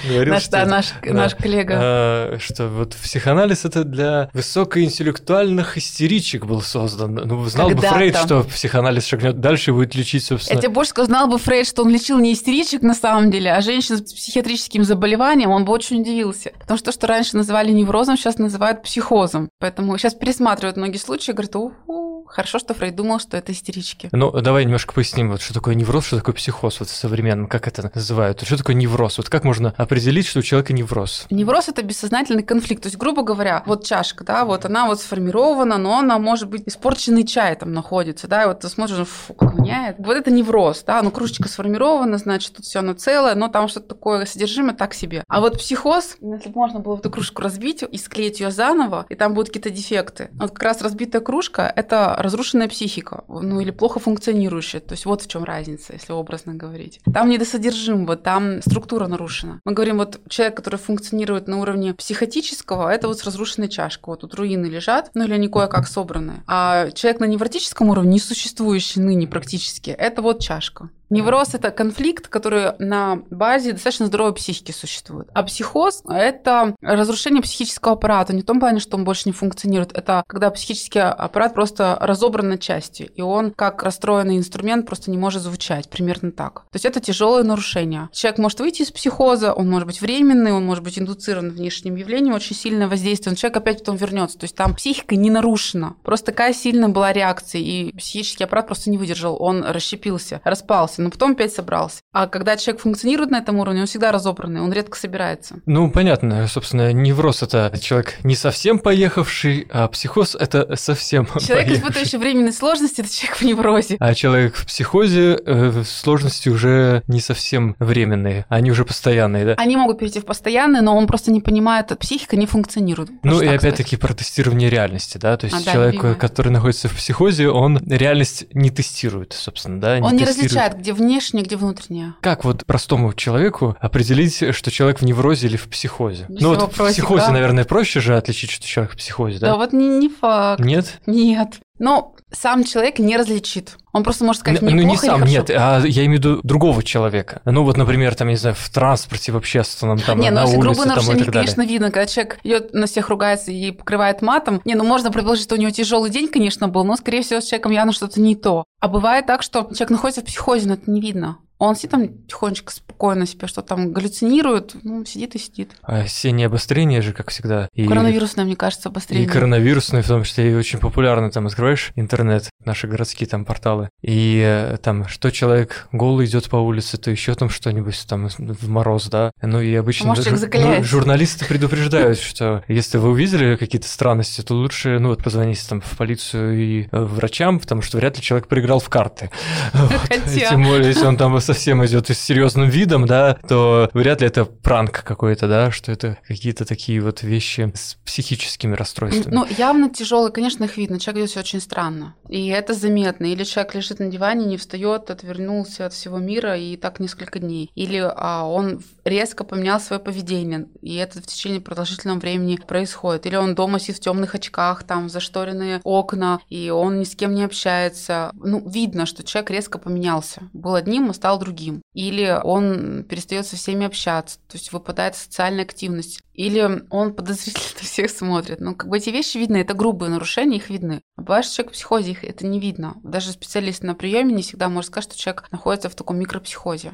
говорил, 0.08 0.32
наш, 0.32 0.92
наш 1.04 1.34
коллега. 1.34 1.74
А, 1.76 2.36
что 2.40 2.68
вот 2.68 2.94
психоанализ 2.94 3.66
это 3.66 3.84
для 3.84 4.30
высокоинтеллектуальных 4.32 5.76
истеричек 5.76 6.13
истеричек 6.14 6.46
был 6.46 6.62
создан. 6.62 7.14
Ну, 7.14 7.44
знал 7.48 7.68
Когда 7.68 7.90
бы 7.90 7.96
Фрейд, 7.96 8.16
что 8.16 8.42
психоанализ 8.44 9.06
шагнет 9.06 9.40
дальше 9.40 9.70
и 9.70 9.74
будет 9.74 9.94
лечить, 9.94 10.24
собственно. 10.24 10.56
Я 10.56 10.62
тебе 10.62 10.72
больше 10.72 10.90
сказал, 10.90 11.06
знал 11.06 11.28
бы 11.28 11.38
Фрейд, 11.38 11.66
что 11.66 11.82
он 11.82 11.90
лечил 11.90 12.18
не 12.18 12.32
истеричек 12.32 12.82
на 12.82 12.94
самом 12.94 13.30
деле, 13.30 13.52
а 13.52 13.60
женщин 13.60 13.98
с 13.98 14.12
психиатрическим 14.12 14.84
заболеванием, 14.84 15.50
он 15.50 15.64
бы 15.64 15.72
очень 15.72 16.00
удивился. 16.00 16.52
Потому 16.60 16.78
что 16.78 16.86
то, 16.86 16.92
что 16.92 17.06
раньше 17.06 17.36
называли 17.36 17.72
неврозом, 17.72 18.16
сейчас 18.16 18.38
называют 18.38 18.82
психозом. 18.82 19.50
Поэтому 19.58 19.96
сейчас 19.98 20.14
пересматривают 20.14 20.76
многие 20.76 20.98
случаи 20.98 21.30
и 21.30 21.34
говорят, 21.34 21.56
уху, 21.56 22.24
хорошо, 22.26 22.58
что 22.58 22.74
Фрейд 22.74 22.96
думал, 22.96 23.20
что 23.20 23.36
это 23.36 23.52
истерички. 23.52 24.08
Ну, 24.12 24.30
давай 24.30 24.64
немножко 24.64 24.92
поясним, 24.92 25.30
вот 25.30 25.40
что 25.40 25.54
такое 25.54 25.74
невроз, 25.74 26.06
что 26.06 26.16
такое 26.16 26.34
психоз 26.34 26.80
вот 26.80 26.88
в 26.88 26.94
современном, 26.94 27.46
как 27.46 27.68
это 27.68 27.90
называют. 27.94 28.42
Что 28.42 28.56
такое 28.56 28.74
невроз? 28.74 29.18
Вот 29.18 29.28
как 29.28 29.44
можно 29.44 29.74
определить, 29.76 30.26
что 30.26 30.40
у 30.40 30.42
человека 30.42 30.72
невроз? 30.72 31.26
Невроз– 31.30 31.68
это 31.70 31.82
бессознательный 31.82 32.42
конфликт. 32.42 32.82
То 32.82 32.88
есть, 32.88 32.98
грубо 32.98 33.22
говоря, 33.22 33.62
вот 33.66 33.84
чашка, 33.84 34.24
да, 34.24 34.44
вот 34.44 34.64
она 34.64 34.86
вот 34.86 35.00
сформирована, 35.00 35.78
но 35.78 35.93
она 35.98 36.18
может 36.18 36.48
быть 36.48 36.64
испорченный 36.66 37.24
чай 37.24 37.54
там 37.56 37.72
находится, 37.72 38.28
да, 38.28 38.44
и 38.44 38.46
вот 38.46 38.60
ты 38.60 38.68
смотришь, 38.68 39.06
фу, 39.06 39.34
как 39.34 39.54
воняет. 39.54 39.96
Вот 39.98 40.16
это 40.16 40.30
невроз, 40.30 40.82
да, 40.86 41.02
ну 41.02 41.10
кружечка 41.10 41.48
сформирована, 41.48 42.18
значит, 42.18 42.54
тут 42.54 42.64
все 42.64 42.80
оно 42.80 42.94
целое, 42.94 43.34
но 43.34 43.48
там 43.48 43.68
что-то 43.68 43.88
такое 43.88 44.24
содержимое 44.26 44.74
так 44.74 44.94
себе. 44.94 45.24
А 45.28 45.40
вот 45.40 45.58
психоз, 45.58 46.16
если 46.20 46.48
бы 46.48 46.56
можно 46.56 46.80
было 46.80 46.98
эту 46.98 47.10
кружку 47.10 47.42
разбить 47.42 47.82
и 47.82 47.98
склеить 47.98 48.40
ее 48.40 48.50
заново, 48.50 49.06
и 49.08 49.14
там 49.14 49.34
будут 49.34 49.48
какие-то 49.48 49.70
дефекты. 49.70 50.30
Вот 50.32 50.50
как 50.50 50.62
раз 50.62 50.82
разбитая 50.82 51.22
кружка– 51.22 51.72
это 51.76 52.16
разрушенная 52.18 52.68
психика, 52.68 53.24
ну 53.28 53.60
или 53.60 53.70
плохо 53.70 54.00
функционирующая. 54.00 54.80
То 54.80 54.92
есть 54.92 55.06
вот 55.06 55.22
в 55.22 55.28
чем 55.28 55.44
разница, 55.44 55.92
если 55.92 56.12
образно 56.12 56.54
говорить. 56.54 57.00
Там 57.12 57.28
недосодержимого, 57.28 58.16
там 58.16 58.62
структура 58.62 59.06
нарушена. 59.06 59.60
Мы 59.64 59.72
говорим, 59.72 59.98
вот 59.98 60.20
человек, 60.28 60.56
который 60.56 60.76
функционирует 60.76 61.48
на 61.48 61.60
уровне 61.60 61.94
психотического, 61.94 62.88
это 62.88 63.08
вот 63.08 63.18
с 63.18 63.24
разрушенной 63.24 63.68
чашкой. 63.68 64.10
Вот 64.10 64.20
тут 64.20 64.34
руины 64.34 64.66
лежат, 64.66 65.10
ну 65.14 65.24
или 65.24 65.34
они 65.34 65.48
кое-как 65.48 65.83
собраны. 65.88 66.42
А 66.46 66.90
человек 66.90 67.20
на 67.20 67.26
невротическом 67.26 67.90
уровне, 67.90 68.12
не 68.12 68.20
существующий 68.20 69.00
ныне 69.00 69.26
практически, 69.26 69.90
это 69.90 70.22
вот 70.22 70.40
чашка. 70.40 70.90
Невроз– 71.10 71.50
это 71.54 71.70
конфликт, 71.70 72.28
который 72.28 72.72
на 72.78 73.22
базе 73.30 73.72
достаточно 73.72 74.06
здоровой 74.06 74.34
психики 74.34 74.72
существует. 74.72 75.28
А 75.34 75.42
психоз– 75.42 76.02
это 76.08 76.74
разрушение 76.80 77.42
психического 77.42 77.94
аппарата. 77.94 78.34
Не 78.34 78.42
в 78.42 78.46
том 78.46 78.58
плане, 78.58 78.80
что 78.80 78.96
он 78.96 79.04
больше 79.04 79.24
не 79.26 79.32
функционирует. 79.32 79.92
Это 79.92 80.24
когда 80.26 80.50
психический 80.50 81.00
аппарат 81.00 81.54
просто 81.54 81.96
разобран 82.00 82.48
на 82.48 82.58
части, 82.58 83.10
и 83.14 83.20
он, 83.20 83.52
как 83.52 83.82
расстроенный 83.82 84.38
инструмент, 84.38 84.86
просто 84.86 85.10
не 85.10 85.18
может 85.18 85.42
звучать. 85.42 85.88
Примерно 85.90 86.32
так. 86.32 86.62
То 86.70 86.76
есть 86.76 86.86
это 86.86 87.00
тяжелое 87.00 87.44
нарушение. 87.44 88.08
Человек 88.12 88.38
может 88.38 88.60
выйти 88.60 88.82
из 88.82 88.90
психоза, 88.90 89.52
он 89.52 89.70
может 89.70 89.86
быть 89.86 90.00
временный, 90.00 90.52
он 90.52 90.64
может 90.64 90.82
быть 90.82 90.98
индуцирован 90.98 91.50
внешним 91.50 91.96
явлением, 91.96 92.34
очень 92.34 92.56
сильное 92.56 92.88
воздействие, 92.88 93.32
но 93.32 93.36
человек 93.36 93.58
опять 93.58 93.78
потом 93.80 93.96
вернется. 93.96 94.38
То 94.38 94.44
есть 94.44 94.56
там 94.56 94.74
психика 94.74 95.14
не 95.16 95.30
нарушена. 95.30 95.73
Просто 96.02 96.26
такая 96.26 96.52
сильная 96.52 96.88
была 96.88 97.12
реакция, 97.12 97.60
и 97.60 97.96
психический 97.96 98.44
аппарат 98.44 98.66
просто 98.66 98.90
не 98.90 98.98
выдержал, 98.98 99.36
он 99.40 99.64
расщепился, 99.64 100.40
распался 100.44 101.02
но 101.02 101.10
потом 101.10 101.32
опять 101.32 101.52
собрался. 101.52 102.00
А 102.12 102.26
когда 102.26 102.56
человек 102.56 102.82
функционирует 102.82 103.30
на 103.30 103.38
этом 103.38 103.58
уровне, 103.58 103.80
он 103.82 103.86
всегда 103.86 104.12
разобранный, 104.12 104.60
он 104.60 104.72
редко 104.72 104.96
собирается. 104.96 105.56
Ну, 105.66 105.90
понятно. 105.90 106.46
Собственно, 106.48 106.92
невроз– 106.92 107.42
это 107.42 107.72
человек 107.80 108.16
не 108.24 108.34
совсем 108.34 108.78
поехавший, 108.78 109.68
а 109.70 109.88
психоз– 109.88 110.34
это 110.40 110.76
совсем 110.76 111.26
Человек, 111.26 111.48
поехавший. 111.48 111.76
испытывающий 111.76 112.18
временные 112.18 112.52
сложности– 112.52 113.00
это 113.02 113.12
человек 113.12 113.36
в 113.36 113.42
неврозе. 113.42 113.96
А 114.00 114.14
человек 114.14 114.56
в 114.56 114.66
психозе 114.66 115.38
э, 115.44 115.82
сложности 115.84 116.48
уже 116.48 117.02
не 117.06 117.20
совсем 117.20 117.76
временные, 117.78 118.46
они 118.48 118.70
уже 118.70 118.84
постоянные, 118.84 119.44
да? 119.44 119.54
Они 119.54 119.76
могут 119.76 119.98
перейти 119.98 120.20
в 120.20 120.24
постоянные, 120.24 120.82
но 120.82 120.96
он 120.96 121.06
просто 121.06 121.30
не 121.30 121.40
понимает, 121.40 121.96
психика 121.98 122.36
не 122.36 122.46
функционирует. 122.46 123.10
Ну 123.22 123.40
и 123.40 123.46
опять-таки 123.46 123.96
про 123.96 124.14
тестирование 124.14 124.70
реальности, 124.70 125.18
да? 125.18 125.36
То 125.36 125.46
есть 125.46 125.63
а, 125.66 125.72
человек, 125.72 126.02
да, 126.02 126.14
который 126.14 126.50
находится 126.50 126.88
в 126.88 126.94
психозе, 126.94 127.48
он 127.48 127.78
реальность 127.86 128.46
не 128.52 128.70
тестирует, 128.70 129.32
собственно, 129.32 129.80
да? 129.80 129.98
Не 129.98 130.06
он 130.06 130.16
не 130.16 130.24
различает, 130.24 130.78
где 130.78 130.92
внешнее, 130.92 131.44
где 131.44 131.56
внутреннее. 131.56 132.14
Как 132.20 132.44
вот 132.44 132.64
простому 132.66 133.12
человеку 133.14 133.76
определить, 133.80 134.54
что 134.54 134.70
человек 134.70 135.00
в 135.00 135.04
неврозе 135.04 135.46
или 135.46 135.56
в 135.56 135.68
психозе? 135.68 136.26
Без 136.28 136.42
ну 136.42 136.54
вот 136.54 136.76
в 136.76 136.88
психозе, 136.90 137.26
да? 137.26 137.32
наверное, 137.32 137.64
проще 137.64 138.00
же 138.00 138.16
отличить, 138.16 138.50
что 138.50 138.66
человек 138.66 138.94
в 138.94 138.96
психозе, 138.96 139.38
да? 139.38 139.52
Да, 139.52 139.56
вот 139.56 139.72
не, 139.72 139.88
не 139.88 140.08
факт. 140.08 140.60
Нет? 140.60 141.00
Нет. 141.06 141.60
Но 141.78 142.14
сам 142.30 142.64
человек 142.64 142.98
не 142.98 143.16
различит. 143.16 143.76
Он 143.94 144.02
просто 144.02 144.24
может 144.24 144.40
сказать, 144.40 144.60
ну, 144.60 144.70
мне 144.70 144.82
Ну, 144.82 144.82
не 144.82 144.88
плохо 144.88 145.06
сам, 145.06 145.22
или 145.22 145.30
нет, 145.30 145.50
а 145.50 145.80
я 145.86 146.04
имею 146.04 146.20
в 146.20 146.24
виду 146.24 146.40
другого 146.42 146.82
человека. 146.82 147.40
Ну, 147.44 147.62
вот, 147.62 147.76
например, 147.76 148.14
там, 148.16 148.28
не 148.28 148.36
знаю, 148.36 148.56
в 148.58 148.68
транспорте 148.68 149.30
в 149.30 149.36
общественном, 149.36 149.98
там, 149.98 150.18
не, 150.20 150.30
ну 150.30 150.36
на 150.36 150.44
улице, 150.44 150.58
грубое 150.58 150.74
там, 150.74 150.84
и 150.84 150.88
нарушение, 150.88 151.24
так 151.24 151.32
далее. 151.32 151.54
конечно, 151.54 151.72
видно, 151.72 151.90
когда 151.92 152.06
человек 152.06 152.38
идет 152.42 152.74
на 152.74 152.86
всех 152.86 153.08
ругается 153.08 153.52
и 153.52 153.70
покрывает 153.70 154.20
матом. 154.20 154.60
Не, 154.64 154.74
ну 154.74 154.84
можно 154.84 155.12
предположить, 155.12 155.44
что 155.44 155.54
у 155.54 155.58
него 155.58 155.70
тяжелый 155.70 156.10
день, 156.10 156.28
конечно, 156.28 156.66
был, 156.68 156.84
но, 156.84 156.96
скорее 156.96 157.22
всего, 157.22 157.40
с 157.40 157.44
человеком 157.44 157.70
явно 157.72 157.92
что-то 157.92 158.20
не 158.20 158.34
то. 158.34 158.64
А 158.80 158.88
бывает 158.88 159.26
так, 159.26 159.42
что 159.42 159.62
человек 159.72 159.90
находится 159.90 160.20
в 160.22 160.24
психозе, 160.24 160.66
но 160.66 160.74
это 160.74 160.90
не 160.90 161.00
видно. 161.00 161.38
Он 161.58 161.76
сидит 161.76 161.92
там 161.92 162.08
тихонечко, 162.26 162.72
спокойно 162.72 163.26
себе, 163.26 163.46
что 163.46 163.62
там 163.62 163.92
галлюцинирует, 163.92 164.74
ну, 164.82 165.04
сидит 165.04 165.36
и 165.36 165.38
сидит. 165.38 165.70
А 165.82 166.00
осеннее 166.00 166.48
обострение 166.48 167.00
же, 167.00 167.12
как 167.12 167.30
всегда. 167.30 167.68
И... 167.74 167.86
Коронавирусное, 167.86 168.44
мне 168.44 168.56
кажется, 168.56 168.88
И 168.88 168.90
обострение. 168.90 169.28
коронавирусные, 169.28 170.02
в 170.02 170.08
том 170.08 170.24
числе, 170.24 170.50
и 170.50 170.54
очень 170.54 170.80
популярны. 170.80 171.30
Там 171.30 171.46
открываешь 171.46 171.92
интернет, 171.94 172.50
наши 172.64 172.88
городские 172.88 173.28
там 173.28 173.44
порталы, 173.44 173.83
и 174.02 174.42
э, 174.44 174.76
там, 174.82 175.08
что 175.08 175.30
человек 175.30 175.88
голый 175.92 176.26
идет 176.26 176.48
по 176.48 176.56
улице, 176.56 176.96
то 176.96 177.10
еще 177.10 177.34
там 177.34 177.48
что-нибудь 177.48 178.04
там 178.08 178.28
в 178.28 178.68
мороз, 178.68 179.08
да. 179.08 179.32
Ну 179.42 179.60
и 179.60 179.74
обычно 179.74 180.08
может, 180.08 180.24
закаляется. 180.24 180.80
ну, 180.80 180.84
журналисты 180.84 181.44
предупреждают, 181.44 182.18
что 182.18 182.64
если 182.68 182.98
вы 182.98 183.10
увидели 183.10 183.56
какие-то 183.56 183.88
странности, 183.88 184.42
то 184.42 184.54
лучше, 184.54 184.98
ну 184.98 185.08
вот, 185.08 185.22
позвоните 185.22 185.62
там 185.68 185.80
в 185.80 185.96
полицию 185.96 186.58
и 186.58 186.88
э, 186.90 187.04
врачам, 187.04 187.60
потому 187.60 187.82
что 187.82 187.98
вряд 187.98 188.16
ли 188.16 188.22
человек 188.22 188.48
проиграл 188.48 188.80
в 188.80 188.88
карты. 188.88 189.30
Тем 190.34 190.64
более, 190.64 190.88
если 190.88 191.06
он 191.06 191.16
там 191.16 191.38
совсем 191.40 191.84
идет 191.84 192.10
с 192.10 192.18
серьезным 192.18 192.68
видом, 192.68 193.06
да, 193.06 193.38
то 193.48 193.90
вряд 193.92 194.20
ли 194.20 194.26
это 194.26 194.44
пранк 194.44 195.02
какой-то, 195.02 195.48
да, 195.48 195.70
что 195.70 195.92
это 195.92 196.18
какие-то 196.26 196.64
такие 196.64 197.00
вот 197.00 197.22
вещи 197.22 197.72
с 197.74 197.96
психическими 198.04 198.74
расстройствами. 198.74 199.34
Ну, 199.34 199.46
явно 199.58 199.90
тяжелый, 199.90 200.32
конечно, 200.32 200.64
их 200.64 200.76
видно. 200.76 200.98
Человек 201.00 201.30
себя 201.30 201.40
очень 201.40 201.60
странно. 201.60 202.14
И 202.28 202.48
это 202.48 202.74
заметно. 202.74 203.26
Или 203.26 203.44
человек 203.44 203.73
лежит 203.74 203.98
на 203.98 204.06
диване, 204.06 204.46
не 204.46 204.56
встает, 204.56 205.10
отвернулся 205.10 205.86
от 205.86 205.92
всего 205.92 206.18
мира 206.18 206.56
и 206.56 206.76
так 206.76 207.00
несколько 207.00 207.38
дней. 207.38 207.70
Или 207.74 207.98
а, 207.98 208.44
он 208.44 208.82
резко 209.04 209.44
поменял 209.44 209.80
свое 209.80 210.00
поведение, 210.00 210.68
и 210.82 210.94
это 210.96 211.20
в 211.20 211.26
течение 211.26 211.60
продолжительного 211.60 212.18
времени 212.18 212.58
происходит. 212.66 213.26
Или 213.26 213.36
он 213.36 213.54
дома 213.54 213.78
сидит 213.78 213.96
в 213.96 214.00
темных 214.00 214.34
очках, 214.34 214.84
там 214.84 215.08
зашторенные 215.08 215.80
окна, 215.84 216.40
и 216.48 216.70
он 216.70 217.00
ни 217.00 217.04
с 217.04 217.14
кем 217.14 217.34
не 217.34 217.44
общается. 217.44 218.30
Ну, 218.34 218.66
видно, 218.68 219.06
что 219.06 219.24
человек 219.24 219.50
резко 219.50 219.78
поменялся. 219.78 220.48
Был 220.52 220.74
одним, 220.74 221.10
а 221.10 221.14
стал 221.14 221.38
другим. 221.38 221.82
Или 221.92 222.38
он 222.42 223.04
перестает 223.04 223.46
со 223.46 223.56
всеми 223.56 223.86
общаться, 223.86 224.38
то 224.48 224.56
есть 224.56 224.72
выпадает 224.72 225.16
социальная 225.16 225.64
активность. 225.64 226.20
Или 226.34 226.84
он 226.90 227.14
подозрительно 227.14 227.64
всех 227.80 228.10
смотрит. 228.10 228.60
Ну, 228.60 228.74
как 228.74 228.88
бы 228.88 228.98
эти 228.98 229.10
вещи 229.10 229.38
видны, 229.38 229.58
это 229.58 229.74
грубые 229.74 230.10
нарушения, 230.10 230.56
их 230.56 230.68
видны. 230.68 231.00
А 231.16 231.22
бывает, 231.22 231.44
что 231.44 231.56
человек 231.56 231.72
в 231.72 231.74
психозе, 231.74 232.10
их 232.10 232.24
это 232.24 232.46
не 232.46 232.58
видно. 232.60 232.96
Даже 233.02 233.32
специалист 233.64 233.82
на 233.82 233.94
приеме 233.94 234.34
не 234.34 234.42
всегда 234.42 234.68
может 234.68 234.90
сказать, 234.90 235.10
что 235.10 235.18
человек 235.18 235.50
находится 235.50 235.88
в 235.88 235.94
таком 235.94 236.18
микропсихозе. 236.18 236.92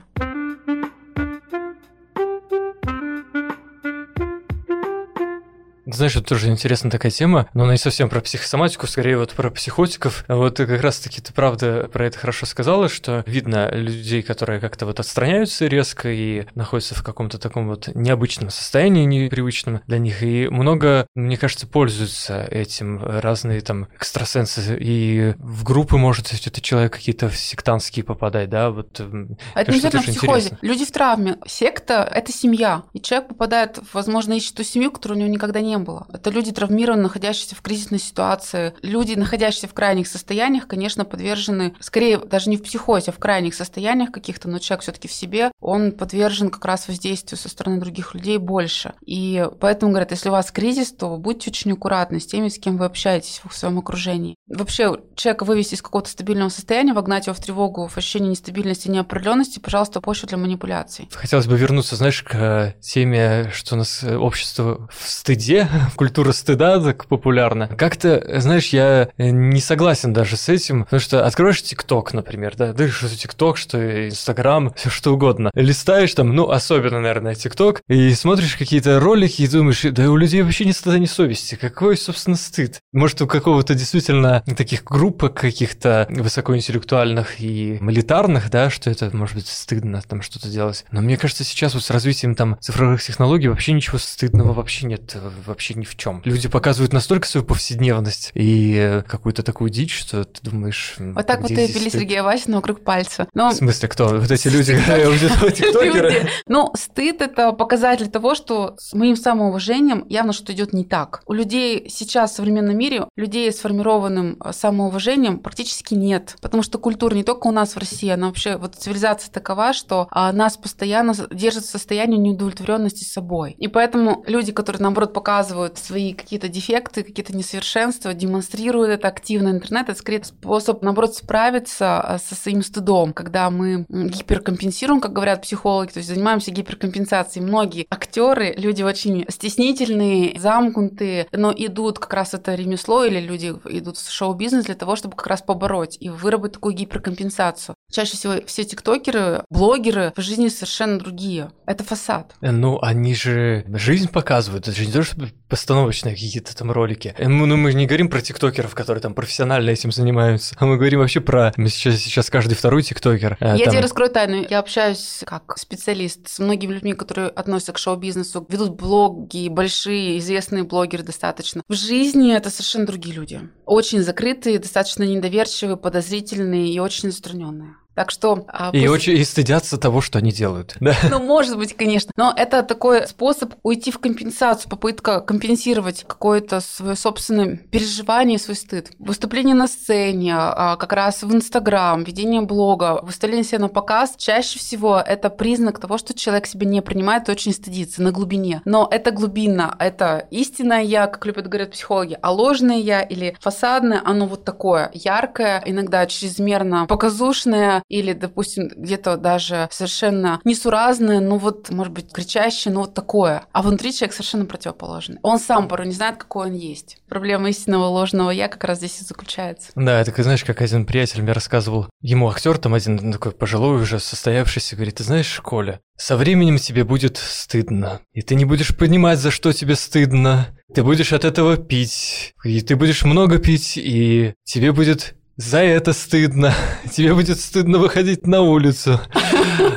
Знаешь, 5.93 6.17
это 6.17 6.27
тоже 6.27 6.49
интересная 6.49 6.91
такая 6.91 7.13
тема, 7.13 7.49
но 7.55 7.65
она 7.65 7.73
не 7.73 7.79
совсем 7.79 8.09
про 8.09 8.21
психосоматику, 8.21 8.87
скорее 8.87 9.19
вот 9.19 9.33
про 9.33 9.51
психотиков. 9.51 10.25
А 10.29 10.37
Вот 10.37 10.59
как 10.59 10.83
раз-таки 10.83 11.21
ты 11.21 11.33
правда 11.33 11.89
про 11.93 12.07
это 12.07 12.19
хорошо 12.19 12.47
сказала, 12.47 12.89
что 12.89 13.25
видно 13.27 13.71
людей, 13.71 14.23
которые 14.23 14.61
как-то 14.61 14.87
вот 14.87 15.01
отстраняются 15.01 15.67
резко 15.67 16.11
и 16.11 16.47
находятся 16.55 16.95
в 16.95 17.03
каком-то 17.03 17.39
таком 17.39 17.69
вот 17.69 17.89
необычном 17.95 18.51
состоянии, 18.51 19.05
непривычном 19.05 19.81
для 19.87 19.99
них. 19.99 20.23
И 20.23 20.49
много, 20.49 21.07
мне 21.15 21.37
кажется, 21.37 21.67
пользуются 21.67 22.43
этим 22.43 23.03
разные 23.03 23.61
там 23.61 23.89
экстрасенсы. 23.97 24.77
И 24.79 25.35
в 25.39 25.65
группы 25.65 25.97
может 25.97 26.33
этот 26.33 26.63
человек 26.63 26.93
какие-то 26.93 27.31
сектантские 27.31 28.05
попадать, 28.05 28.49
да, 28.49 28.71
вот. 28.71 29.01
А 29.01 29.61
это 29.61 29.71
не 29.71 29.79
обязательно 29.79 30.03
в 30.03 30.07
психозе. 30.07 30.47
интересно. 30.47 30.59
Люди 30.63 30.85
в 30.85 30.93
травме. 30.93 31.37
Секта– 31.47 32.09
это 32.15 32.33
семья. 32.33 32.83
И 32.93 33.01
человек 33.01 33.29
попадает, 33.29 33.79
возможно, 33.93 34.35
ищет 34.35 34.55
ту 34.55 34.65
семью, 34.65 34.91
которой 34.91 35.15
у 35.15 35.17
него 35.17 35.29
никогда 35.29 35.61
не 35.61 35.77
было. 35.85 36.07
Это 36.13 36.31
люди 36.31 36.53
травмированные, 36.53 37.05
находящиеся 37.05 37.55
в 37.55 37.63
кризисной 37.63 37.99
ситуации. 37.99 38.75
Люди, 38.83 39.15
находящиеся 39.15 39.69
в 39.69 39.75
крайних 39.75 40.09
состояниях, 40.09 40.67
конечно, 40.67 41.05
подвержены, 41.05 41.75
скорее, 41.81 42.19
даже 42.19 42.51
не 42.51 42.57
в 42.57 42.63
психозе, 42.63 43.11
а 43.11 43.15
в 43.15 43.19
крайних 43.19 43.55
состояниях 43.55 44.13
каких-то, 44.13 44.49
но 44.49 44.59
человек 44.59 44.83
все 44.83 44.93
таки 44.93 45.09
в 45.09 45.13
себе, 45.13 45.51
он 45.61 45.93
подвержен 45.93 46.51
как 46.51 46.65
раз 46.65 46.89
воздействию 46.89 47.39
со 47.39 47.49
стороны 47.49 47.81
других 47.81 48.15
людей 48.15 48.39
больше. 48.39 48.95
И 49.05 49.47
поэтому 49.61 49.93
говорят, 49.93 50.11
если 50.11 50.29
у 50.29 50.33
вас 50.33 50.51
кризис, 50.51 50.93
то 50.93 51.17
будьте 51.17 51.51
очень 51.51 51.73
аккуратны 51.73 52.21
с 52.21 52.27
теми, 52.27 52.49
с 52.49 52.59
кем 52.59 52.77
вы 52.77 52.85
общаетесь 52.85 53.41
в 53.45 53.57
своем 53.57 53.79
окружении. 53.79 54.37
Вообще, 54.49 54.97
человека 55.15 55.45
вывести 55.45 55.75
из 55.75 55.83
какого-то 55.83 56.11
стабильного 56.11 56.49
состояния, 56.49 56.93
вогнать 56.93 57.27
его 57.27 57.35
в 57.35 57.41
тревогу, 57.41 57.89
в 57.89 57.97
ощущение 57.97 58.31
нестабильности 58.31 58.89
неопределенности, 58.89 59.59
пожалуйста, 59.59 60.01
почва 60.01 60.29
для 60.29 60.39
манипуляций. 60.39 61.09
Хотелось 61.13 61.47
бы 61.47 61.57
вернуться, 61.57 61.97
знаешь, 61.97 62.23
к 62.23 62.35
э, 62.35 62.75
теме, 62.81 63.51
что 63.53 63.75
у 63.75 63.79
нас 63.79 64.03
э, 64.03 64.17
общество 64.17 64.89
в 64.91 65.09
стыде, 65.09 65.69
культура 65.97 66.33
стыда 66.33 66.81
так 66.81 67.07
популярна. 67.07 67.69
Как-то, 67.69 68.41
знаешь, 68.41 68.69
я 68.69 69.09
не 69.19 69.61
согласен 69.61 70.13
даже 70.13 70.37
с 70.37 70.49
этим, 70.49 70.85
потому 70.85 71.01
что 71.01 71.27
откроешь 71.27 71.63
ТикТок, 71.63 72.13
например, 72.13 72.55
да, 72.57 72.73
да 72.73 72.89
что 72.89 73.09
ТикТок, 73.09 73.57
что 73.57 74.09
Инстаграм, 74.09 74.73
все 74.77 74.91
что 74.91 75.15
угодно. 75.15 75.51
Листаешь 75.55 76.15
там, 76.15 76.35
ну, 76.35 76.51
особенно, 76.51 77.01
наверное, 77.01 77.35
ТикТок, 77.35 77.83
и 77.89 78.13
смотришь 78.15 78.57
какие-то 78.57 79.01
ролики 79.01 79.43
и 79.43 79.49
думаешь, 79.49 79.83
да 79.83 80.11
у 80.11 80.17
людей 80.17 80.43
вообще 80.43 80.65
ни 80.65 80.73
стыда, 80.73 80.99
ни 80.99 81.07
совести. 81.07 81.55
Какой, 81.55 81.97
собственно, 81.97 82.37
стыд? 82.37 82.81
Может, 82.93 83.23
у 83.23 83.27
какого-то 83.27 83.75
действительно 83.75 84.43
таких 84.57 84.85
группок 84.85 85.35
каких-то 85.35 86.07
высокоинтеллектуальных 86.11 87.41
и 87.41 87.79
милитарных, 87.81 88.51
да, 88.51 88.71
что 88.71 88.91
это, 88.91 89.15
может 89.15 89.37
быть, 89.37 89.47
стыдно 89.47 90.03
там 90.07 90.23
что-то 90.23 90.49
делать. 90.49 90.85
Но 90.91 91.01
мне 91.01 91.17
кажется, 91.17 91.45
сейчас 91.45 91.75
вот 91.75 91.85
с 91.85 91.91
развитием 91.91 92.35
там 92.35 92.59
цифровых 92.61 93.03
технологий 93.03 93.49
вообще 93.49 93.73
ничего 93.73 93.99
стыдного 93.99 94.53
вообще 94.53 94.87
нет, 94.87 95.17
вообще 95.61 95.75
ни 95.75 95.85
в 95.85 95.95
чем. 95.97 96.23
Люди 96.25 96.49
показывают 96.49 96.95
настолько 96.95 97.27
свою 97.27 97.45
повседневность 97.45 98.31
и 98.35 98.75
э, 98.77 99.03
какую-то 99.03 99.43
такую 99.43 99.69
дичь, 99.69 99.99
что 99.99 100.25
ты 100.25 100.41
думаешь... 100.43 100.95
Вот 100.99 101.27
так 101.27 101.43
вот 101.43 101.51
и 101.51 101.55
вели? 101.55 101.91
Сергея 101.91 102.23
Васина 102.23 102.57
вокруг 102.57 102.83
пальца. 102.83 103.29
Но 103.35 103.51
В 103.51 103.55
смысле, 103.55 103.89
кто? 103.89 104.09
Вот 104.09 104.31
эти 104.31 104.49
люди, 104.49 104.75
тиктокеры? 105.55 106.29
Ну, 106.47 106.73
стыд– 106.75 107.21
это 107.21 107.53
показатель 107.53 108.09
того, 108.09 108.35
что 108.35 108.75
с 108.79 108.95
моим 108.95 109.17
самоуважением 109.17 110.07
явно 110.09 110.33
что-то 110.33 110.55
идет 110.55 110.73
не 110.73 110.85
так. 110.85 111.23
У 111.27 111.35
людей 111.35 111.91
сейчас 111.91 112.33
в 112.33 112.37
современном 112.37 112.79
мире, 112.79 113.07
людей 113.17 113.53
с 113.53 113.59
сформированным 113.59 114.39
э, 114.43 114.53
самоуважением 114.53 115.39
практически 115.41 115.93
нет. 115.93 116.37
Потому 116.41 116.63
что 116.63 116.79
культура 116.79 117.15
не 117.15 117.23
только 117.23 117.49
у 117.49 117.51
нас 117.51 117.75
в 117.75 117.79
России, 117.79 118.09
она 118.09 118.29
вообще, 118.29 118.57
вот 118.57 118.77
цивилизация 118.77 119.31
такова, 119.31 119.75
что 119.75 120.09
а, 120.11 120.33
нас 120.33 120.57
постоянно 120.57 121.15
держит 121.31 121.65
в 121.65 121.71
состоянии 121.71 122.17
неудовлетворенности 122.17 123.05
собой. 123.05 123.55
И 123.59 123.69
поэтому 123.69 124.25
люди, 124.27 124.53
которые, 124.53 124.81
наоборот, 124.83 125.13
показывают 125.13 125.50
свои 125.79 126.15
какие-то 126.15 126.49
дефекты, 126.49 127.03
какие-то 127.03 127.37
несовершенства, 127.37 128.15
демонстрируют 128.15 128.91
это 128.91 129.09
активно 129.09 129.49
интернет, 129.49 129.89
это 129.89 129.99
скорее 129.99 130.25
способ, 130.25 130.83
наоборот, 130.83 131.15
справиться 131.15 132.01
а, 132.01 132.19
со 132.19 132.35
своим 132.35 132.63
стыдом, 132.63 133.13
когда 133.13 133.51
мы 133.51 133.87
гиперкомпенсируем, 133.89 135.01
как 135.01 135.13
говорят 135.13 135.43
психологи, 135.43 135.91
то 135.91 135.99
есть 135.99 136.09
занимаемся 136.09 136.51
гиперкомпенсацией. 136.51 137.45
Многие 137.45 137.87
актеры, 137.91 138.55
люди 138.57 138.83
очень 138.83 139.25
стеснительные, 139.29 140.39
замкнутые, 140.39 141.27
но 141.33 141.53
идут 141.57 141.99
как 141.99 142.15
раз 142.15 142.35
это 142.35 142.55
ремесло 142.55 143.05
или 143.05 143.21
люди 143.21 143.55
идут 143.65 143.97
в 143.97 144.11
шоу-бизнес 144.11 144.67
для 144.67 144.75
того, 144.75 144.97
чтобы 144.97 145.17
как 145.17 145.27
раз 145.27 145.43
побороть 145.43 145.97
и 146.01 146.09
выработать 146.09 146.55
такую 146.55 146.75
гиперкомпенсацию. 146.75 147.75
Чаще 147.91 148.17
всего 148.17 148.35
все 148.47 148.65
тиктокеры, 148.65 149.45
блогеры 149.51 150.13
в 150.17 150.21
жизни 150.21 150.49
совершенно 150.49 150.99
другие. 150.99 151.51
Это 151.67 151.85
фасад. 151.85 152.35
Ну, 152.41 152.81
они 152.81 153.15
же 153.15 153.65
жизнь 153.69 154.09
показывают, 154.09 154.69
это 154.69 154.77
же 154.77 154.87
не 154.87 154.93
то, 154.93 155.03
что 155.03 155.17
постановочные 155.49 156.15
какие-то 156.15 156.57
там 156.57 156.71
ролики. 156.71 157.15
Э, 157.19 157.29
Ну, 157.29 157.57
мы 157.57 157.71
же 157.73 157.77
не 157.77 157.87
говорим 157.87 158.09
про 158.09 158.21
тиктокеров, 158.21 158.75
которые 158.75 159.03
там 159.03 159.15
профессионально 159.15 159.71
этим 159.71 159.91
занимаются, 159.93 160.55
а 160.59 160.67
мы 160.67 160.77
говорим 160.77 161.01
вообще 161.01 161.21
про... 161.21 161.53
Сейчас, 161.57 161.97
сейчас 161.97 162.31
каждый 162.31 162.55
второй 162.55 162.83
тиктокер. 162.83 163.37
э, 163.41 163.57
Я 163.57 163.65
там- 163.65 163.73
тебе 163.75 163.81
раскрою 163.83 164.11
тайну. 164.11 164.47
Я 164.49 164.59
общаюсь 164.61 165.23
как 165.27 165.57
специалист 165.59 166.29
с 166.29 166.39
многими 166.39 166.75
людьми, 166.75 166.93
которые 166.95 167.29
относятся 167.29 167.73
к 167.73 167.79
шоу-бизнесу, 167.79 168.47
ведут 168.49 168.77
блоги, 168.77 169.49
большие, 169.49 170.19
известные 170.19 170.63
блогеры 170.65 171.03
достаточно. 171.03 171.63
В 171.69 171.75
жизни 171.75 172.35
это 172.35 172.51
совершенно 172.51 172.87
другие 172.87 173.15
люди. 173.15 173.41
Очень 173.67 174.03
закрытые, 174.03 174.59
достаточно 174.59 175.03
недоверчивые, 175.05 175.77
подозрительные 175.77 176.73
и 176.73 176.79
очень 176.79 177.11
затрудненные. 177.11 177.75
Так 177.95 178.11
что... 178.11 178.45
А, 178.49 178.71
и 178.73 178.81
пусть... 178.81 178.93
очень 178.93 179.13
и 179.15 179.25
стыдятся 179.25 179.77
того, 179.77 180.01
что 180.01 180.19
они 180.19 180.33
делают. 180.33 180.77
Да? 180.81 180.95
Ну, 181.11 181.21
может 181.21 181.59
быть, 181.59 181.77
конечно. 181.77 182.13
Но 182.17 182.33
это 182.35 182.63
такой 182.63 183.07
способ 183.07 183.55
уйти 183.63 183.91
в 183.91 183.99
компенсацию, 183.99 184.71
попытка 184.71 185.21
компенсировать 185.21 186.05
какое-то 186.07 186.61
свое 186.61 186.97
собственное 186.97 187.57
переживание, 187.57 188.39
свой 188.39 188.57
стыд. 188.57 188.91
Выступление 188.99 189.55
на 189.55 189.67
сцене, 189.67 190.35
а, 190.37 190.77
как 190.77 190.93
раз 190.93 191.23
в 191.23 191.35
Инстаграм, 191.35 192.03
ведение 192.05 192.41
блога, 192.41 193.01
выставление 193.03 193.45
себя 193.45 193.61
на 193.61 193.69
показ, 193.69 194.15
чаще 194.17 194.59
всего 194.59 194.99
это 194.99 195.31
признак 195.31 195.79
того, 195.79 195.99
что 195.99 196.15
человек 196.15 196.47
себя 196.47 196.67
не 196.67 196.83
принимает 196.83 197.29
и 197.29 197.33
очень 197.33 197.53
стыдится 197.53 198.03
на 198.03 198.13
глубине. 198.13 198.63
Но 198.65 198.89
это 198.91 199.11
глубина, 199.11 199.77
это 199.79 200.27
истинное 200.31 200.83
я, 200.83 201.07
как 201.07 201.27
любят 201.27 201.49
говорят 201.49 201.73
психологи, 201.73 202.19
а 202.23 202.33
ложное 202.33 202.79
я 202.79 203.03
или 203.03 203.37
фасадное, 203.41 204.01
оно 204.05 204.27
вот 204.27 204.45
такое 204.45 204.91
яркое, 204.95 205.63
иногда 205.67 206.07
чрезмерно 206.07 206.87
показушное, 206.87 207.80
или, 207.89 208.13
допустим, 208.13 208.69
где-то 208.69 209.17
даже 209.17 209.69
совершенно 209.71 210.41
несуразное, 210.45 211.21
ну 211.21 211.37
вот, 211.37 211.71
может 211.71 211.93
быть, 211.93 212.13
кричащее, 212.13 212.73
ну 212.73 212.81
вот 212.81 212.95
такое. 212.95 213.45
А 213.53 213.63
внутри 213.63 213.93
человек 213.93 214.15
совершенно 214.15 214.45
противоположный. 214.45 215.19
Он 215.23 215.39
сам 215.39 215.69
порой 215.69 215.87
не 215.87 215.93
знает, 215.93 216.17
какой 216.17 216.49
он 216.49 216.55
есть. 216.55 216.99
Проблема 217.09 217.49
истинного 217.51 217.87
ложного 217.87 218.31
я 218.31 218.49
как 218.49 218.65
раз 218.65 218.79
здесь 218.79 219.01
и 219.01 219.05
заключается. 219.05 219.71
Да, 219.75 220.01
это, 220.01 220.23
знаешь, 220.23 220.45
как 220.45 220.61
один 220.61 220.87
приятель 220.87 221.23
мне 221.23 221.33
рассказывал, 221.33 221.87
ему 222.01 222.29
актер 222.29 222.59
там 222.59 222.75
один 222.75 223.13
такой 223.13 223.33
пожилой 223.33 223.81
уже 223.81 223.99
состоявшийся, 223.99 224.77
говорит, 224.77 224.97
ты 224.97 225.05
знаешь, 225.05 225.41
Коля, 225.41 225.81
со 225.97 226.17
временем 226.17 226.59
тебе 226.59 226.85
будет 226.85 227.17
стыдно, 227.17 228.01
и 228.13 228.23
ты 228.23 228.35
не 228.35 228.45
будешь 228.45 228.77
понимать, 228.77 229.19
за 229.19 229.31
что 229.31 229.53
тебе 229.53 229.75
стыдно. 229.75 230.49
Ты 230.75 230.85
будешь 230.85 231.13
от 231.13 231.25
этого 231.25 231.57
пить, 231.57 232.33
и 232.45 232.61
ты 232.61 232.77
будешь 232.77 233.03
много 233.03 233.39
пить, 233.39 233.77
и 233.77 234.35
тебе 234.45 234.73
будет 234.73 235.15
за 235.41 235.59
это 235.59 235.93
стыдно. 235.93 236.53
Тебе 236.93 237.15
будет 237.15 237.41
стыдно 237.41 237.79
выходить 237.79 238.27
на 238.27 238.43
улицу. 238.43 239.01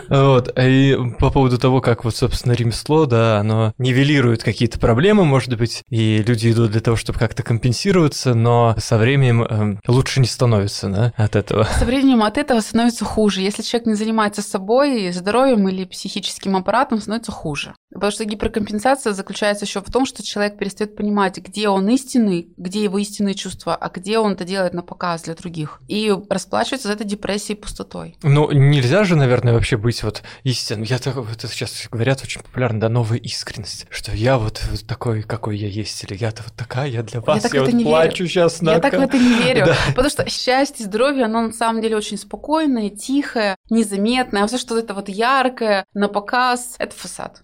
Вот. 0.09 0.53
И 0.59 0.95
по 1.17 1.31
поводу 1.31 1.57
того, 1.57 1.81
как 1.81 2.03
вот, 2.03 2.15
собственно, 2.15 2.53
ремесло, 2.53 3.07
да, 3.07 3.39
оно 3.39 3.73
нивелирует 3.79 4.43
какие-то 4.43 4.79
проблемы, 4.79 5.25
может 5.25 5.57
быть, 5.57 5.81
и 5.89 6.23
люди 6.27 6.51
идут 6.51 6.71
для 6.71 6.81
того, 6.81 6.97
чтобы 6.97 7.17
как-то 7.17 7.41
компенсироваться, 7.41 8.35
но 8.35 8.75
со 8.77 8.97
временем 8.97 9.43
э, 9.43 9.77
лучше 9.87 10.19
не 10.19 10.27
становится, 10.27 10.89
да, 10.89 11.13
от 11.15 11.35
этого. 11.35 11.63
Со 11.63 11.85
временем 11.85 12.21
от 12.21 12.37
этого 12.37 12.59
становится 12.59 13.05
хуже. 13.05 13.41
Если 13.41 13.63
человек 13.63 13.87
не 13.87 13.95
занимается 13.95 14.43
собой, 14.43 15.11
здоровьем 15.11 15.67
или 15.69 15.85
психическим 15.85 16.55
аппаратом, 16.57 16.99
становится 16.99 17.31
хуже. 17.31 17.73
Потому 17.93 18.11
что 18.11 18.25
гиперкомпенсация 18.25 19.13
заключается 19.13 19.65
еще 19.65 19.81
в 19.81 19.91
том, 19.91 20.05
что 20.05 20.23
человек 20.23 20.57
перестает 20.57 20.95
понимать, 20.95 21.37
где 21.37 21.69
он 21.69 21.87
истинный, 21.89 22.49
где 22.57 22.83
его 22.83 22.97
истинные 22.97 23.35
чувства, 23.35 23.75
а 23.75 23.89
где 23.89 24.19
он 24.19 24.33
это 24.33 24.45
делает 24.45 24.73
на 24.73 24.81
показ 24.81 25.23
для 25.23 25.35
других. 25.35 25.81
И 25.87 26.13
расплачивается 26.29 26.87
за 26.87 26.95
это 26.95 27.03
депрессией 27.03 27.57
и 27.57 27.61
пустотой. 27.61 28.17
Ну, 28.23 28.51
нельзя 28.51 29.03
же, 29.03 29.15
наверное, 29.15 29.53
вообще 29.53 29.77
быть 29.77 30.03
вот 30.03 30.23
истинным. 30.43 30.83
Я 30.83 30.97
так, 30.99 31.15
это 31.17 31.47
сейчас 31.47 31.87
говорят 31.91 32.21
очень 32.23 32.41
популярно, 32.41 32.79
да, 32.79 32.89
новая 32.89 33.17
искренность, 33.19 33.85
что 33.89 34.11
я 34.11 34.37
вот, 34.37 34.61
вот 34.69 34.85
такой, 34.87 35.23
какой 35.23 35.57
я 35.57 35.67
есть, 35.67 36.03
или 36.03 36.17
я-то 36.17 36.43
вот 36.43 36.53
такая, 36.55 36.87
я 36.89 37.03
для 37.03 37.21
вас, 37.21 37.37
я, 37.37 37.41
так 37.41 37.53
я 37.53 37.63
вот 37.63 37.83
плачу 37.83 38.23
верю. 38.23 38.29
сейчас 38.29 38.61
на 38.61 38.71
Я 38.71 38.79
так 38.79 38.93
в 38.93 38.99
это 38.99 39.17
не 39.17 39.33
верю, 39.43 39.65
да. 39.67 39.75
потому 39.89 40.09
что 40.09 40.27
счастье, 40.29 40.85
здоровье, 40.85 41.25
оно 41.25 41.41
на 41.41 41.53
самом 41.53 41.81
деле 41.81 41.95
очень 41.95 42.17
спокойное, 42.17 42.89
тихое, 42.89 43.55
незаметное, 43.69 44.43
а 44.43 44.47
все, 44.47 44.57
что 44.57 44.77
это 44.77 44.93
вот 44.93 45.09
яркое, 45.09 45.85
на 45.93 46.07
показ, 46.07 46.75
это 46.79 46.95
фасад. 46.95 47.41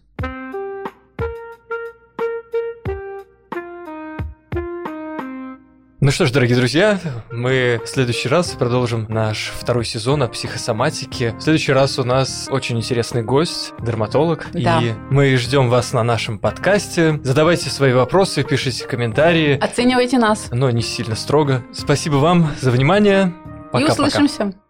Ну 6.02 6.12
что 6.12 6.26
ж, 6.26 6.32
дорогие 6.32 6.56
друзья, 6.56 6.98
мы 7.30 7.82
в 7.84 7.88
следующий 7.90 8.30
раз 8.30 8.52
продолжим 8.52 9.06
наш 9.10 9.52
второй 9.54 9.84
сезон 9.84 10.24
о 10.24 10.30
психосоматике. 10.30 11.34
В 11.34 11.42
следующий 11.42 11.74
раз 11.74 12.00
у 12.00 12.06
нас 12.06 12.48
очень 12.50 12.78
интересный 12.78 13.22
гость, 13.22 13.74
дерматолог, 13.82 14.48
да. 14.54 14.80
и 14.82 14.94
мы 15.10 15.36
ждем 15.36 15.70
вас 15.70 15.92
на 15.92 16.04
нашем 16.04 16.40
подкасте. 16.40 17.20
Задавайте 17.22 17.70
свои 17.70 17.92
вопросы, 17.92 18.44
пишите 18.46 18.86
комментарии. 18.86 19.58
Оценивайте 19.60 20.20
нас. 20.20 20.48
Но 20.54 20.72
не 20.72 20.82
сильно 20.82 21.18
строго. 21.18 21.66
Спасибо 21.74 22.16
вам 22.16 22.50
за 22.62 22.72
внимание. 22.72 23.34
Пока, 23.74 23.84
и 23.84 23.90
услышимся. 23.90 24.46
Пока. 24.46 24.69